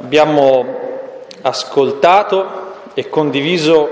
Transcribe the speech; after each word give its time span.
Abbiamo 0.00 0.64
ascoltato 1.42 2.74
e 2.94 3.08
condiviso 3.08 3.88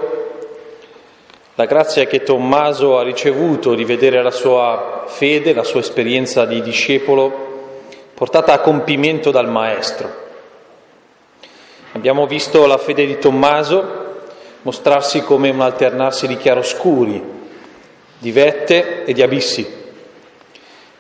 la 1.57 1.65
grazia 1.65 2.07
che 2.07 2.23
Tommaso 2.23 2.97
ha 2.97 3.03
ricevuto 3.03 3.75
di 3.75 3.85
vedere 3.85 4.23
la 4.23 4.31
sua 4.31 5.03
fede, 5.09 5.53
la 5.53 5.65
sua 5.65 5.81
esperienza 5.81 6.45
di 6.45 6.63
discepolo 6.63 7.33
portata 8.15 8.53
a 8.53 8.61
compimento 8.61 9.33
dal 9.33 9.49
Maestro. 9.49 10.09
Abbiamo 11.91 12.29
visto 12.29 12.67
la 12.67 12.79
fede 12.79 13.05
di 13.05 13.19
Tommaso 13.19 14.21
mostrarsi 14.63 15.23
come 15.23 15.51
un 15.51 15.61
alternarsi 15.61 16.29
di 16.29 16.37
chiaroscuri, 16.37 17.21
di 18.17 18.31
vette 18.31 19.03
e 19.03 19.13
di 19.13 19.23
abissi, 19.23 19.69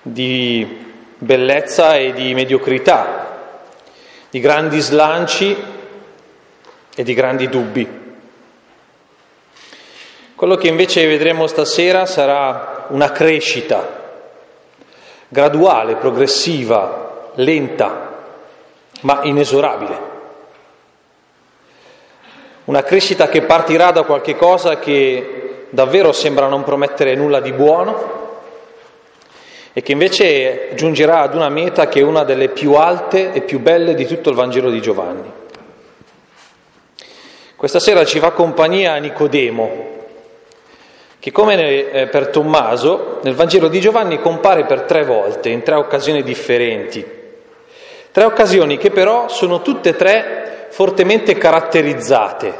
di 0.02 0.84
bellezza 1.16 1.94
e 1.94 2.12
di 2.12 2.34
mediocrità, 2.34 3.25
di 4.30 4.40
grandi 4.40 4.80
slanci 4.80 5.56
e 6.94 7.02
di 7.02 7.14
grandi 7.14 7.48
dubbi. 7.48 8.04
Quello 10.34 10.56
che 10.56 10.68
invece 10.68 11.06
vedremo 11.06 11.46
stasera 11.46 12.04
sarà 12.06 12.86
una 12.88 13.10
crescita 13.10 14.04
graduale, 15.28 15.96
progressiva, 15.96 17.30
lenta, 17.34 18.14
ma 19.00 19.20
inesorabile. 19.22 20.14
Una 22.64 22.82
crescita 22.82 23.28
che 23.28 23.42
partirà 23.42 23.92
da 23.92 24.02
qualche 24.02 24.36
cosa 24.36 24.78
che 24.78 25.66
davvero 25.70 26.12
sembra 26.12 26.48
non 26.48 26.64
promettere 26.64 27.14
nulla 27.14 27.40
di 27.40 27.52
buono 27.52 28.25
e 29.78 29.82
che 29.82 29.92
invece 29.92 30.70
giungerà 30.72 31.20
ad 31.20 31.34
una 31.34 31.50
meta 31.50 31.86
che 31.86 32.00
è 32.00 32.02
una 32.02 32.24
delle 32.24 32.48
più 32.48 32.72
alte 32.72 33.34
e 33.34 33.42
più 33.42 33.60
belle 33.60 33.92
di 33.94 34.06
tutto 34.06 34.30
il 34.30 34.34
Vangelo 34.34 34.70
di 34.70 34.80
Giovanni. 34.80 35.30
Questa 37.54 37.78
sera 37.78 38.02
ci 38.06 38.18
fa 38.18 38.30
compagnia 38.30 38.96
Nicodemo, 38.96 39.96
che 41.18 41.30
come 41.30 41.90
eh, 41.90 42.06
per 42.06 42.28
Tommaso 42.28 43.20
nel 43.22 43.34
Vangelo 43.34 43.68
di 43.68 43.78
Giovanni 43.78 44.18
compare 44.18 44.64
per 44.64 44.84
tre 44.84 45.04
volte, 45.04 45.50
in 45.50 45.62
tre 45.62 45.74
occasioni 45.74 46.22
differenti. 46.22 47.04
Tre 48.10 48.24
occasioni 48.24 48.78
che 48.78 48.88
però 48.88 49.28
sono 49.28 49.60
tutte 49.60 49.90
e 49.90 49.96
tre 49.96 50.68
fortemente 50.70 51.36
caratterizzate, 51.36 52.54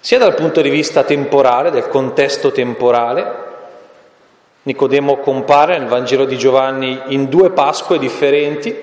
sia 0.00 0.16
dal 0.16 0.34
punto 0.34 0.62
di 0.62 0.70
vista 0.70 1.02
temporale, 1.02 1.70
del 1.70 1.88
contesto 1.88 2.50
temporale, 2.50 3.52
Nicodemo 4.64 5.18
compare 5.18 5.76
nel 5.76 5.88
Vangelo 5.88 6.24
di 6.24 6.38
Giovanni 6.38 6.98
in 7.08 7.28
due 7.28 7.50
Pasque 7.50 7.98
differenti, 7.98 8.74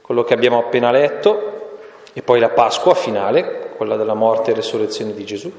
quello 0.00 0.22
che 0.22 0.32
abbiamo 0.32 0.58
appena 0.58 0.92
letto 0.92 1.78
e 2.12 2.22
poi 2.22 2.38
la 2.38 2.50
Pasqua 2.50 2.94
finale, 2.94 3.70
quella 3.76 3.96
della 3.96 4.14
morte 4.14 4.52
e 4.52 4.54
resurrezione 4.54 5.12
di 5.12 5.24
Gesù. 5.24 5.52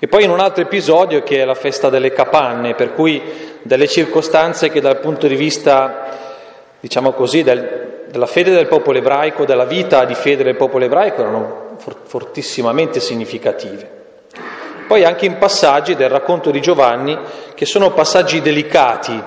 E 0.00 0.08
poi 0.08 0.24
in 0.24 0.30
un 0.30 0.40
altro 0.40 0.62
episodio 0.62 1.22
che 1.22 1.40
è 1.40 1.44
la 1.44 1.54
festa 1.54 1.88
delle 1.88 2.12
capanne, 2.12 2.74
per 2.74 2.94
cui 2.94 3.22
delle 3.62 3.86
circostanze 3.86 4.70
che 4.70 4.80
dal 4.80 4.98
punto 4.98 5.28
di 5.28 5.36
vista, 5.36 6.08
diciamo 6.80 7.12
così, 7.12 7.44
del, 7.44 8.06
della 8.08 8.26
fede 8.26 8.50
del 8.50 8.66
popolo 8.66 8.98
ebraico, 8.98 9.44
della 9.44 9.66
vita 9.66 10.04
di 10.04 10.14
fede 10.14 10.42
del 10.42 10.56
popolo 10.56 10.84
ebraico 10.84 11.20
erano 11.20 11.76
fortissimamente 12.04 12.98
significative. 12.98 13.97
Poi 14.88 15.04
anche 15.04 15.26
in 15.26 15.36
passaggi 15.36 15.94
del 15.94 16.08
racconto 16.08 16.50
di 16.50 16.62
Giovanni 16.62 17.16
che 17.54 17.66
sono 17.66 17.92
passaggi 17.92 18.40
delicati, 18.40 19.22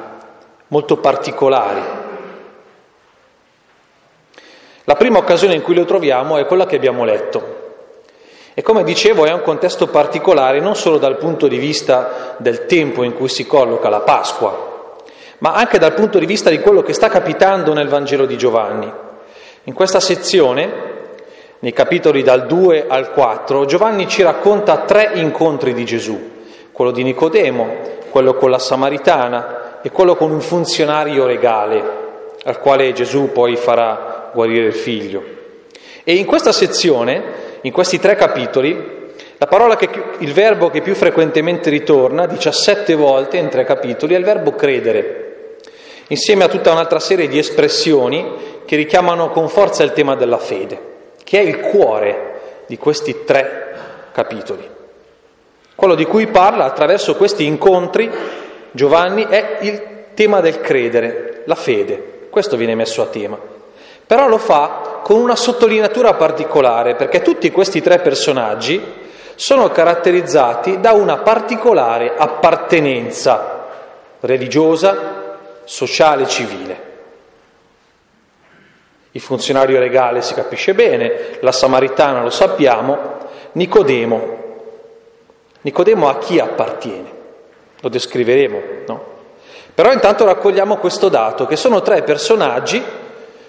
molto 0.69 0.97
particolari. 0.97 1.81
La 4.85 4.95
prima 4.95 5.19
occasione 5.19 5.53
in 5.53 5.61
cui 5.61 5.75
lo 5.75 5.85
troviamo 5.85 6.37
è 6.37 6.47
quella 6.47 6.65
che 6.65 6.77
abbiamo 6.77 7.05
letto. 7.05 7.59
E 8.55 8.63
come 8.63 8.83
dicevo 8.83 9.25
è 9.25 9.31
un 9.31 9.43
contesto 9.43 9.85
particolare 9.85 10.59
non 10.59 10.75
solo 10.75 10.97
dal 10.97 11.17
punto 11.17 11.47
di 11.47 11.59
vista 11.59 12.35
del 12.37 12.65
tempo 12.65 13.03
in 13.03 13.13
cui 13.13 13.29
si 13.29 13.45
colloca 13.45 13.87
la 13.87 13.99
Pasqua, 13.99 14.95
ma 15.37 15.53
anche 15.53 15.77
dal 15.77 15.93
punto 15.93 16.17
di 16.17 16.25
vista 16.25 16.49
di 16.49 16.59
quello 16.59 16.81
che 16.81 16.93
sta 16.93 17.07
capitando 17.07 17.71
nel 17.73 17.87
Vangelo 17.87 18.25
di 18.25 18.35
Giovanni. 18.35 18.91
In 19.65 19.73
questa 19.75 19.99
sezione 19.99 20.90
nei 21.61 21.73
capitoli 21.73 22.23
dal 22.23 22.47
2 22.47 22.85
al 22.87 23.11
4, 23.11 23.65
Giovanni 23.65 24.07
ci 24.07 24.23
racconta 24.23 24.77
tre 24.79 25.11
incontri 25.13 25.75
di 25.75 25.85
Gesù, 25.85 26.19
quello 26.71 26.89
di 26.89 27.03
Nicodemo, 27.03 27.67
quello 28.09 28.33
con 28.33 28.49
la 28.49 28.57
Samaritana 28.57 29.79
e 29.83 29.91
quello 29.91 30.15
con 30.15 30.31
un 30.31 30.41
funzionario 30.41 31.27
regale, 31.27 31.83
al 32.45 32.59
quale 32.59 32.93
Gesù 32.93 33.31
poi 33.31 33.55
farà 33.57 34.31
guarire 34.33 34.65
il 34.65 34.73
figlio. 34.73 35.23
E 36.03 36.15
in 36.15 36.25
questa 36.25 36.51
sezione, 36.51 37.23
in 37.61 37.71
questi 37.71 37.99
tre 37.99 38.15
capitoli, 38.15 39.09
che, 39.77 39.89
il 40.17 40.33
verbo 40.33 40.71
che 40.71 40.81
più 40.81 40.95
frequentemente 40.95 41.69
ritorna, 41.69 42.25
17 42.25 42.95
volte 42.95 43.37
in 43.37 43.49
tre 43.49 43.65
capitoli, 43.65 44.15
è 44.15 44.17
il 44.17 44.23
verbo 44.23 44.53
credere, 44.55 45.57
insieme 46.07 46.43
a 46.43 46.47
tutta 46.47 46.71
un'altra 46.71 46.99
serie 46.99 47.27
di 47.27 47.37
espressioni 47.37 48.63
che 48.65 48.75
richiamano 48.75 49.29
con 49.29 49.47
forza 49.47 49.83
il 49.83 49.93
tema 49.93 50.15
della 50.15 50.39
fede 50.39 50.89
che 51.31 51.39
è 51.39 51.43
il 51.43 51.61
cuore 51.61 52.63
di 52.65 52.77
questi 52.77 53.23
tre 53.23 53.73
capitoli. 54.11 54.69
Quello 55.73 55.95
di 55.95 56.03
cui 56.03 56.27
parla 56.27 56.65
attraverso 56.65 57.15
questi 57.15 57.45
incontri 57.45 58.11
Giovanni 58.71 59.25
è 59.25 59.59
il 59.61 59.81
tema 60.13 60.41
del 60.41 60.59
credere, 60.59 61.43
la 61.45 61.55
fede. 61.55 62.27
Questo 62.29 62.57
viene 62.57 62.75
messo 62.75 63.01
a 63.01 63.05
tema. 63.05 63.37
Però 64.05 64.27
lo 64.27 64.37
fa 64.37 64.99
con 65.05 65.21
una 65.21 65.37
sottolineatura 65.37 66.15
particolare, 66.15 66.95
perché 66.95 67.21
tutti 67.21 67.49
questi 67.49 67.79
tre 67.81 67.99
personaggi 67.99 68.83
sono 69.35 69.69
caratterizzati 69.69 70.81
da 70.81 70.91
una 70.91 71.19
particolare 71.19 72.13
appartenenza 72.13 73.67
religiosa, 74.19 75.37
sociale, 75.63 76.27
civile. 76.27 76.89
Il 79.13 79.21
funzionario 79.21 79.79
regale 79.79 80.21
si 80.21 80.33
capisce 80.33 80.73
bene, 80.73 81.37
la 81.41 81.51
samaritana 81.51 82.23
lo 82.23 82.29
sappiamo, 82.29 83.17
Nicodemo. 83.53 84.39
Nicodemo 85.61 86.07
a 86.07 86.17
chi 86.17 86.39
appartiene? 86.39 87.11
Lo 87.81 87.89
descriveremo, 87.89 88.61
no? 88.87 89.05
Però 89.73 89.91
intanto 89.91 90.25
raccogliamo 90.25 90.77
questo 90.77 91.09
dato, 91.09 91.45
che 91.45 91.55
sono 91.55 91.81
tre 91.81 92.03
personaggi 92.03 92.81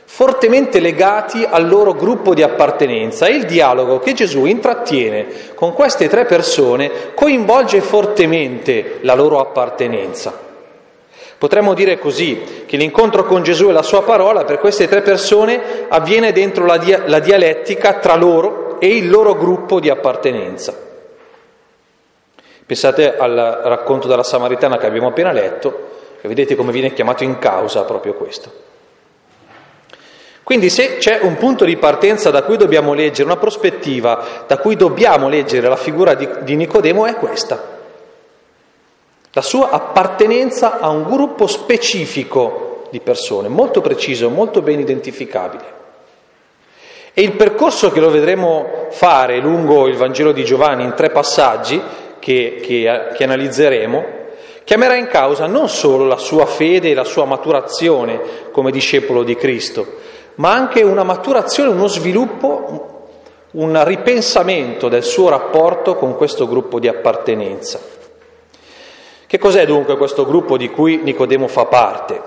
fortemente 0.04 0.80
legati 0.80 1.46
al 1.48 1.66
loro 1.66 1.94
gruppo 1.94 2.34
di 2.34 2.42
appartenenza 2.42 3.26
e 3.26 3.34
il 3.34 3.46
dialogo 3.46 3.98
che 3.98 4.12
Gesù 4.12 4.44
intrattiene 4.44 5.54
con 5.54 5.72
queste 5.72 6.08
tre 6.08 6.26
persone 6.26 7.14
coinvolge 7.14 7.80
fortemente 7.80 8.98
la 9.02 9.14
loro 9.14 9.40
appartenenza. 9.40 10.51
Potremmo 11.42 11.74
dire 11.74 11.98
così, 11.98 12.62
che 12.66 12.76
l'incontro 12.76 13.24
con 13.24 13.42
Gesù 13.42 13.68
e 13.68 13.72
la 13.72 13.82
sua 13.82 14.04
parola 14.04 14.44
per 14.44 14.60
queste 14.60 14.86
tre 14.86 15.02
persone 15.02 15.86
avviene 15.88 16.30
dentro 16.30 16.64
la, 16.64 16.76
dia- 16.76 17.02
la 17.06 17.18
dialettica 17.18 17.94
tra 17.94 18.14
loro 18.14 18.78
e 18.78 18.94
il 18.94 19.10
loro 19.10 19.34
gruppo 19.34 19.80
di 19.80 19.90
appartenenza. 19.90 20.72
Pensate 22.64 23.16
al 23.16 23.60
racconto 23.64 24.06
della 24.06 24.22
Samaritana 24.22 24.78
che 24.78 24.86
abbiamo 24.86 25.08
appena 25.08 25.32
letto, 25.32 25.88
e 26.20 26.28
vedete 26.28 26.54
come 26.54 26.70
viene 26.70 26.92
chiamato 26.92 27.24
in 27.24 27.36
causa 27.40 27.82
proprio 27.82 28.14
questo. 28.14 28.52
Quindi 30.44 30.70
se 30.70 30.98
c'è 30.98 31.18
un 31.22 31.36
punto 31.38 31.64
di 31.64 31.76
partenza 31.76 32.30
da 32.30 32.44
cui 32.44 32.56
dobbiamo 32.56 32.94
leggere, 32.94 33.24
una 33.24 33.36
prospettiva 33.36 34.44
da 34.46 34.58
cui 34.58 34.76
dobbiamo 34.76 35.28
leggere 35.28 35.66
la 35.66 35.74
figura 35.74 36.14
di, 36.14 36.28
di 36.42 36.54
Nicodemo 36.54 37.04
è 37.04 37.16
questa 37.16 37.80
la 39.34 39.42
sua 39.42 39.70
appartenenza 39.70 40.78
a 40.78 40.90
un 40.90 41.04
gruppo 41.04 41.46
specifico 41.46 42.84
di 42.90 43.00
persone, 43.00 43.48
molto 43.48 43.80
preciso, 43.80 44.28
molto 44.28 44.60
ben 44.60 44.78
identificabile. 44.78 45.80
E 47.14 47.22
il 47.22 47.32
percorso 47.32 47.90
che 47.90 48.00
lo 48.00 48.10
vedremo 48.10 48.88
fare 48.90 49.38
lungo 49.38 49.86
il 49.86 49.96
Vangelo 49.96 50.32
di 50.32 50.44
Giovanni 50.44 50.84
in 50.84 50.94
tre 50.94 51.10
passaggi 51.10 51.80
che, 52.18 52.60
che, 52.62 53.08
che 53.14 53.24
analizzeremo, 53.24 54.04
chiamerà 54.64 54.96
in 54.96 55.08
causa 55.08 55.46
non 55.46 55.68
solo 55.68 56.06
la 56.06 56.18
sua 56.18 56.44
fede 56.44 56.90
e 56.90 56.94
la 56.94 57.04
sua 57.04 57.24
maturazione 57.24 58.20
come 58.50 58.70
discepolo 58.70 59.22
di 59.22 59.34
Cristo, 59.34 59.86
ma 60.36 60.52
anche 60.52 60.82
una 60.82 61.04
maturazione, 61.04 61.70
uno 61.70 61.86
sviluppo, 61.86 63.08
un 63.52 63.84
ripensamento 63.84 64.88
del 64.88 65.02
suo 65.02 65.30
rapporto 65.30 65.96
con 65.96 66.16
questo 66.16 66.46
gruppo 66.46 66.78
di 66.78 66.88
appartenenza. 66.88 68.01
Che 69.32 69.38
cos'è 69.38 69.64
dunque 69.64 69.96
questo 69.96 70.26
gruppo 70.26 70.58
di 70.58 70.68
cui 70.68 71.00
Nicodemo 71.02 71.48
fa 71.48 71.64
parte? 71.64 72.20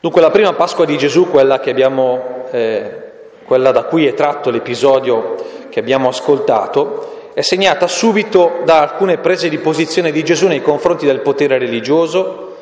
Dunque 0.00 0.20
la 0.20 0.32
prima 0.32 0.54
Pasqua 0.54 0.84
di 0.84 0.98
Gesù, 0.98 1.30
quella, 1.30 1.62
abbiamo, 1.64 2.46
eh, 2.50 3.02
quella 3.44 3.70
da 3.70 3.84
cui 3.84 4.08
è 4.08 4.14
tratto 4.14 4.50
l'episodio 4.50 5.36
che 5.68 5.78
abbiamo 5.78 6.08
ascoltato, 6.08 7.30
è 7.32 7.42
segnata 7.42 7.86
subito 7.86 8.62
da 8.64 8.80
alcune 8.80 9.18
prese 9.18 9.48
di 9.48 9.58
posizione 9.58 10.10
di 10.10 10.24
Gesù 10.24 10.48
nei 10.48 10.62
confronti 10.62 11.06
del 11.06 11.20
potere 11.20 11.58
religioso, 11.58 12.56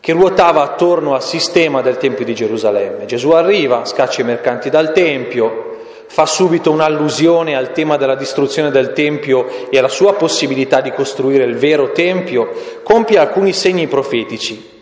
che 0.00 0.10
ruotava 0.10 0.62
attorno 0.62 1.14
al 1.14 1.22
sistema 1.22 1.82
del 1.82 1.98
Tempio 1.98 2.24
di 2.24 2.34
Gerusalemme. 2.34 3.06
Gesù 3.06 3.30
arriva, 3.30 3.84
scaccia 3.84 4.22
i 4.22 4.24
mercanti 4.24 4.70
dal 4.70 4.90
Tempio, 4.90 5.69
fa 6.12 6.26
subito 6.26 6.72
un'allusione 6.72 7.54
al 7.54 7.70
tema 7.70 7.96
della 7.96 8.16
distruzione 8.16 8.72
del 8.72 8.92
Tempio 8.92 9.70
e 9.70 9.78
alla 9.78 9.86
sua 9.86 10.14
possibilità 10.14 10.80
di 10.80 10.90
costruire 10.90 11.44
il 11.44 11.54
vero 11.56 11.92
Tempio, 11.92 12.50
compie 12.82 13.16
alcuni 13.16 13.52
segni 13.52 13.86
profetici. 13.86 14.78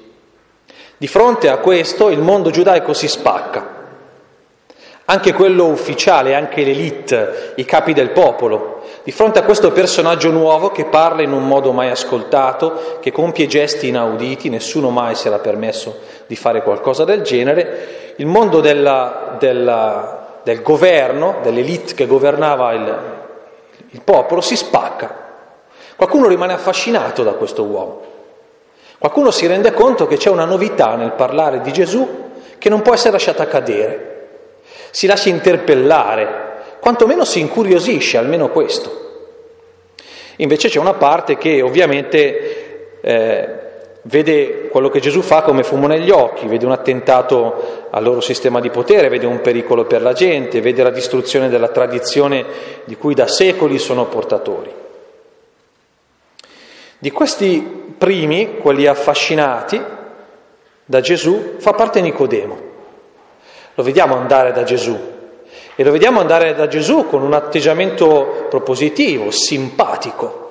Di 0.96 1.06
fronte 1.06 1.50
a 1.50 1.58
questo 1.58 2.08
il 2.08 2.20
mondo 2.20 2.48
giudaico 2.48 2.94
si 2.94 3.08
spacca, 3.08 3.76
anche 5.04 5.34
quello 5.34 5.66
ufficiale, 5.66 6.34
anche 6.34 6.64
l'elite, 6.64 7.52
i 7.56 7.64
capi 7.66 7.92
del 7.92 8.10
popolo, 8.12 8.80
di 9.04 9.12
fronte 9.12 9.38
a 9.38 9.44
questo 9.44 9.70
personaggio 9.70 10.30
nuovo 10.30 10.70
che 10.70 10.86
parla 10.86 11.20
in 11.20 11.32
un 11.32 11.46
modo 11.46 11.72
mai 11.72 11.90
ascoltato, 11.90 12.96
che 13.02 13.12
compie 13.12 13.46
gesti 13.46 13.88
inauditi, 13.88 14.48
nessuno 14.48 14.88
mai 14.88 15.14
si 15.14 15.26
era 15.26 15.40
permesso 15.40 15.94
di 16.26 16.36
fare 16.36 16.62
qualcosa 16.62 17.04
del 17.04 17.20
genere, 17.20 18.14
il 18.16 18.26
mondo 18.26 18.60
della, 18.60 19.36
della, 19.38 20.27
del 20.42 20.62
governo, 20.62 21.38
dell'elite 21.42 21.94
che 21.94 22.06
governava 22.06 22.72
il, 22.72 22.98
il 23.90 24.00
popolo, 24.02 24.40
si 24.40 24.56
spacca. 24.56 25.26
Qualcuno 25.96 26.28
rimane 26.28 26.52
affascinato 26.52 27.22
da 27.22 27.32
questo 27.32 27.64
uomo, 27.64 28.02
qualcuno 28.98 29.30
si 29.30 29.46
rende 29.46 29.72
conto 29.72 30.06
che 30.06 30.16
c'è 30.16 30.30
una 30.30 30.44
novità 30.44 30.94
nel 30.94 31.12
parlare 31.12 31.60
di 31.60 31.72
Gesù 31.72 32.26
che 32.58 32.68
non 32.68 32.82
può 32.82 32.94
essere 32.94 33.12
lasciata 33.12 33.46
cadere 33.46 34.16
si 34.90 35.06
lascia 35.06 35.28
interpellare, 35.28 36.76
quantomeno 36.80 37.24
si 37.24 37.40
incuriosisce, 37.40 38.16
almeno 38.16 38.50
questo. 38.50 39.06
Invece 40.36 40.68
c'è 40.68 40.78
una 40.78 40.94
parte 40.94 41.36
che 41.36 41.62
ovviamente 41.62 43.00
eh, 43.00 43.57
vede 44.08 44.68
quello 44.68 44.88
che 44.88 45.00
Gesù 45.00 45.20
fa 45.20 45.42
come 45.42 45.62
fumo 45.62 45.86
negli 45.86 46.10
occhi, 46.10 46.46
vede 46.46 46.64
un 46.64 46.72
attentato 46.72 47.86
al 47.90 48.02
loro 48.02 48.20
sistema 48.20 48.58
di 48.58 48.70
potere, 48.70 49.08
vede 49.08 49.26
un 49.26 49.40
pericolo 49.40 49.84
per 49.84 50.02
la 50.02 50.14
gente, 50.14 50.60
vede 50.60 50.82
la 50.82 50.90
distruzione 50.90 51.48
della 51.48 51.68
tradizione 51.68 52.44
di 52.84 52.96
cui 52.96 53.14
da 53.14 53.26
secoli 53.26 53.78
sono 53.78 54.06
portatori. 54.06 54.72
Di 56.98 57.10
questi 57.10 57.94
primi, 57.96 58.56
quelli 58.58 58.86
affascinati 58.86 59.80
da 60.84 61.00
Gesù, 61.00 61.56
fa 61.58 61.72
parte 61.72 62.00
Nicodemo. 62.00 62.66
Lo 63.74 63.82
vediamo 63.82 64.16
andare 64.16 64.52
da 64.52 64.64
Gesù 64.64 64.98
e 65.76 65.84
lo 65.84 65.92
vediamo 65.92 66.18
andare 66.18 66.54
da 66.54 66.66
Gesù 66.66 67.06
con 67.06 67.22
un 67.22 67.34
atteggiamento 67.34 68.46
propositivo, 68.48 69.30
simpatico. 69.30 70.46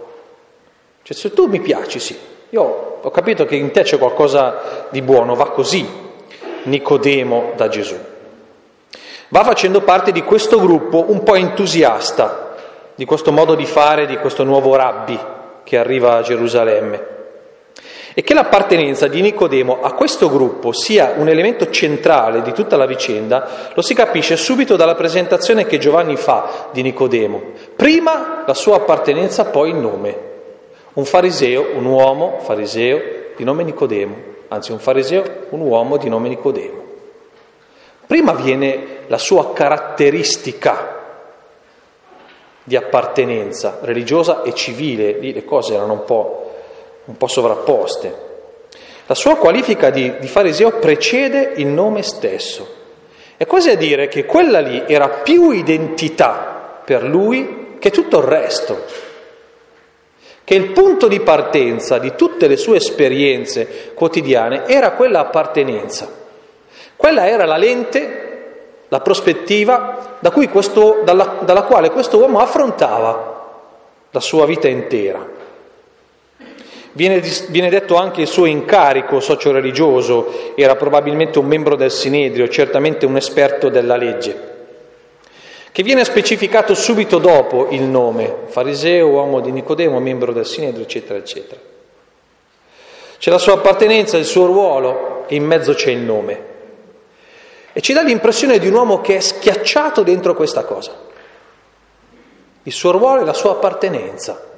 Cioè 1.01 1.17
se 1.17 1.33
tu 1.33 1.47
mi 1.47 1.59
piaci, 1.59 1.99
sì, 1.99 2.17
io 2.49 2.99
ho 3.01 3.09
capito 3.11 3.45
che 3.45 3.55
in 3.55 3.71
te 3.71 3.83
c'è 3.83 3.97
qualcosa 3.97 4.87
di 4.89 5.01
buono, 5.01 5.35
va 5.35 5.49
così 5.51 6.05
Nicodemo 6.63 7.51
da 7.55 7.67
Gesù. 7.67 7.95
Va 9.29 9.43
facendo 9.43 9.81
parte 9.81 10.11
di 10.11 10.23
questo 10.23 10.59
gruppo 10.59 11.05
un 11.09 11.23
po' 11.23 11.35
entusiasta 11.35 12.55
di 12.95 13.05
questo 13.05 13.31
modo 13.31 13.55
di 13.55 13.65
fare 13.65 14.05
di 14.05 14.17
questo 14.17 14.43
nuovo 14.43 14.75
rabbi 14.75 15.19
che 15.63 15.77
arriva 15.77 16.15
a 16.15 16.21
Gerusalemme 16.21 17.15
e 18.13 18.23
che 18.23 18.33
l'appartenenza 18.33 19.07
di 19.07 19.21
Nicodemo 19.21 19.81
a 19.81 19.93
questo 19.93 20.31
gruppo 20.31 20.71
sia 20.71 21.13
un 21.17 21.29
elemento 21.29 21.69
centrale 21.69 22.41
di 22.41 22.53
tutta 22.53 22.75
la 22.75 22.87
vicenda 22.87 23.69
lo 23.73 23.81
si 23.83 23.93
capisce 23.93 24.35
subito 24.35 24.75
dalla 24.75 24.95
presentazione 24.95 25.67
che 25.67 25.77
Giovanni 25.77 26.15
fa 26.15 26.69
di 26.71 26.81
Nicodemo. 26.81 27.41
Prima 27.75 28.43
la 28.47 28.55
sua 28.55 28.77
appartenenza, 28.77 29.45
poi 29.45 29.69
il 29.69 29.75
nome. 29.75 30.26
Un 30.97 31.05
fariseo, 31.05 31.75
un 31.75 31.85
uomo 31.85 32.39
fariseo 32.39 32.99
di 33.35 33.43
nome 33.43 33.63
Nicodemo, 33.63 34.15
anzi 34.47 34.71
un 34.71 34.79
fariseo, 34.79 35.45
un 35.49 35.59
uomo 35.59 35.97
di 35.97 36.09
nome 36.09 36.27
Nicodemo. 36.27 36.83
Prima 38.07 38.33
viene 38.33 39.01
la 39.05 39.19
sua 39.19 39.53
caratteristica 39.53 40.95
di 42.63 42.75
appartenenza 42.75 43.77
religiosa 43.83 44.41
e 44.41 44.55
civile, 44.55 45.19
lì 45.19 45.33
le 45.33 45.45
cose 45.45 45.75
erano 45.75 45.93
un 45.93 46.03
po' 46.03 46.51
un 47.05 47.15
po' 47.15 47.27
sovrapposte. 47.27 48.25
La 49.05 49.13
sua 49.13 49.35
qualifica 49.35 49.91
di, 49.91 50.17
di 50.17 50.27
fariseo 50.27 50.79
precede 50.79 51.53
il 51.57 51.67
nome 51.67 52.01
stesso. 52.01 52.67
È 53.37 53.45
quasi 53.45 53.69
a 53.69 53.77
dire 53.77 54.07
che 54.07 54.25
quella 54.25 54.61
lì 54.61 54.83
era 54.87 55.09
più 55.09 55.51
identità 55.51 56.81
per 56.83 57.03
lui 57.03 57.75
che 57.77 57.91
tutto 57.91 58.17
il 58.17 58.23
resto, 58.23 59.05
che 60.47 60.55
il 60.55 60.71
punto 60.71 61.09
di 61.09 61.19
partenza 61.19 61.97
di 61.97 62.13
tutte 62.15 62.47
le 62.47 62.55
sue 62.55 62.77
esperienze 62.77 63.91
quotidiane 63.93 64.65
era 64.65 64.91
quella 64.91 65.19
appartenenza. 65.19 66.09
Quella 66.95 67.27
era 67.27 67.43
la 67.43 67.57
lente, 67.57 68.85
la 68.87 69.01
prospettiva 69.01 70.15
da 70.21 70.31
questo, 70.31 71.01
dalla, 71.03 71.39
dalla 71.41 71.63
quale 71.63 71.91
questo 71.91 72.19
uomo 72.19 72.39
affrontava 72.39 73.65
la 74.09 74.19
sua 74.21 74.45
vita 74.45 74.69
intera. 74.69 75.27
Viene, 76.93 77.21
viene, 77.49 77.69
detto 77.69 77.97
anche 77.97 78.21
il 78.21 78.27
suo 78.27 78.45
incarico 78.45 79.19
socio-religioso, 79.19 80.53
era 80.55 80.77
probabilmente 80.77 81.39
un 81.39 81.45
membro 81.45 81.75
del 81.75 81.91
Sinedrio, 81.91 82.47
certamente 82.47 83.05
un 83.05 83.17
esperto 83.17 83.67
della 83.67 83.97
legge, 83.97 84.56
che 85.77 85.83
viene 85.83 86.03
specificato 86.05 86.73
subito 86.73 87.19
dopo 87.19 87.67
il 87.69 87.83
nome, 87.83 88.45
fariseo, 88.47 89.09
uomo 89.09 89.41
di 89.41 89.51
Nicodemo, 89.51 89.99
membro 89.99 90.33
del 90.33 90.47
Sinedrio, 90.47 90.85
eccetera, 90.85 91.19
eccetera. 91.19 91.61
C'è 93.19 93.29
la 93.29 93.37
sua 93.37 93.53
appartenenza, 93.53 94.17
il 94.17 94.25
suo 94.25 94.47
ruolo 94.47 95.25
e 95.27 95.35
in 95.35 95.45
mezzo 95.45 95.75
c'è 95.75 95.91
il 95.91 95.99
nome. 95.99 96.45
E 97.73 97.79
ci 97.81 97.93
dà 97.93 98.01
l'impressione 98.01 98.57
di 98.57 98.67
un 98.67 98.73
uomo 98.73 99.01
che 99.01 99.17
è 99.17 99.19
schiacciato 99.19 100.01
dentro 100.01 100.33
questa 100.33 100.63
cosa. 100.63 100.99
Il 102.63 102.73
suo 102.73 102.89
ruolo 102.89 103.21
e 103.21 103.25
la 103.25 103.33
sua 103.33 103.51
appartenenza 103.51 104.49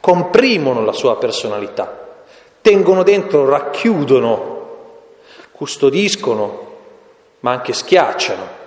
comprimono 0.00 0.82
la 0.82 0.92
sua 0.92 1.18
personalità, 1.18 2.22
tengono 2.62 3.02
dentro, 3.02 3.46
racchiudono, 3.46 4.66
custodiscono, 5.52 6.76
ma 7.40 7.50
anche 7.50 7.74
schiacciano, 7.74 8.57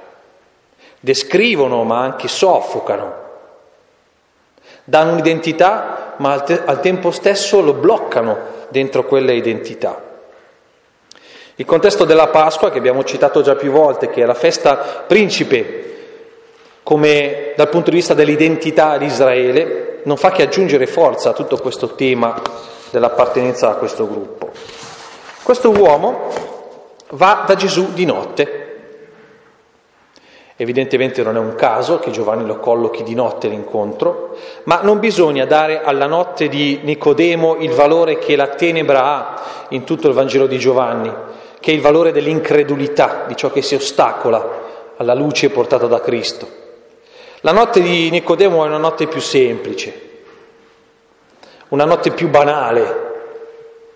descrivono, 1.02 1.84
ma 1.84 2.00
anche 2.00 2.30
soffocano, 2.30 3.14
danno 4.86 5.12
un'identità, 5.12 6.14
ma 6.18 6.32
al, 6.32 6.46
te- 6.46 6.62
al 6.64 6.80
tempo 6.80 7.12
stesso 7.12 7.60
lo 7.62 7.74
bloccano 7.74 8.38
dentro 8.70 9.04
quella 9.04 9.34
identità. 9.34 10.10
Il 11.56 11.66
contesto 11.66 12.06
della 12.06 12.28
Pasqua, 12.28 12.72
che 12.72 12.78
abbiamo 12.78 13.04
citato 13.04 13.42
già 13.42 13.56
più 13.56 13.72
volte, 13.72 14.10
che 14.10 14.22
è 14.22 14.26
la 14.26 14.34
festa 14.34 15.04
principe, 15.06 15.90
come 16.84 17.54
dal 17.56 17.70
punto 17.70 17.90
di 17.90 17.98
vista 17.98 18.14
dell'identità 18.14 18.98
di 18.98 19.06
Israele, 19.06 20.00
non 20.04 20.18
fa 20.18 20.32
che 20.32 20.44
aggiungere 20.44 20.88
forza 20.88 21.30
a 21.30 21.34
tutto 21.34 21.58
questo 21.58 21.96
tema 21.96 22.42
dell'appartenenza 22.90 23.70
a 23.70 23.76
questo 23.76 24.08
gruppo. 24.08 24.52
Questo 25.44 25.72
uomo 25.72 26.30
va 27.12 27.44
da 27.46 27.56
Gesù 27.56 27.94
di 27.94 28.06
notte. 28.06 28.71
Evidentemente 30.62 31.24
non 31.24 31.38
è 31.38 31.40
un 31.40 31.56
caso 31.56 31.98
che 31.98 32.12
Giovanni 32.12 32.46
lo 32.46 32.60
collochi 32.60 33.02
di 33.02 33.16
notte 33.16 33.48
l'incontro, 33.48 34.38
ma 34.66 34.82
non 34.84 35.00
bisogna 35.00 35.44
dare 35.46 35.82
alla 35.82 36.06
notte 36.06 36.50
di 36.50 36.82
Nicodemo 36.84 37.56
il 37.56 37.72
valore 37.72 38.20
che 38.20 38.36
la 38.36 38.46
tenebra 38.46 39.04
ha 39.04 39.42
in 39.70 39.86
tutto 39.86 40.08
il 40.08 40.14
Vangelo 40.14 40.46
di 40.46 40.60
Giovanni, 40.60 41.12
che 41.60 41.72
è 41.72 41.74
il 41.74 41.82
valore 41.82 42.12
dell'incredulità, 42.12 43.24
di 43.28 43.36
ciò 43.36 43.50
che 43.50 43.64
si 43.64 43.74
ostacola 43.74 44.60
alla 44.98 45.16
luce 45.16 45.50
portata 45.50 45.88
da 45.88 46.00
Cristo. 46.00 46.48
La 47.40 47.54
notte 47.54 47.82
di 47.82 48.12
Nicodemo 48.12 48.64
è 48.64 48.68
una 48.68 48.78
notte 48.78 49.08
più 49.08 49.20
semplice, 49.20 50.10
una 51.70 51.86
notte 51.86 52.12
più 52.12 52.30
banale 52.30 53.10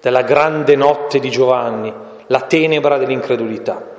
della 0.01 0.23
grande 0.23 0.75
notte 0.75 1.19
di 1.19 1.29
Giovanni, 1.29 1.93
la 2.25 2.41
tenebra 2.41 2.97
dell'incredulità. 2.97 3.93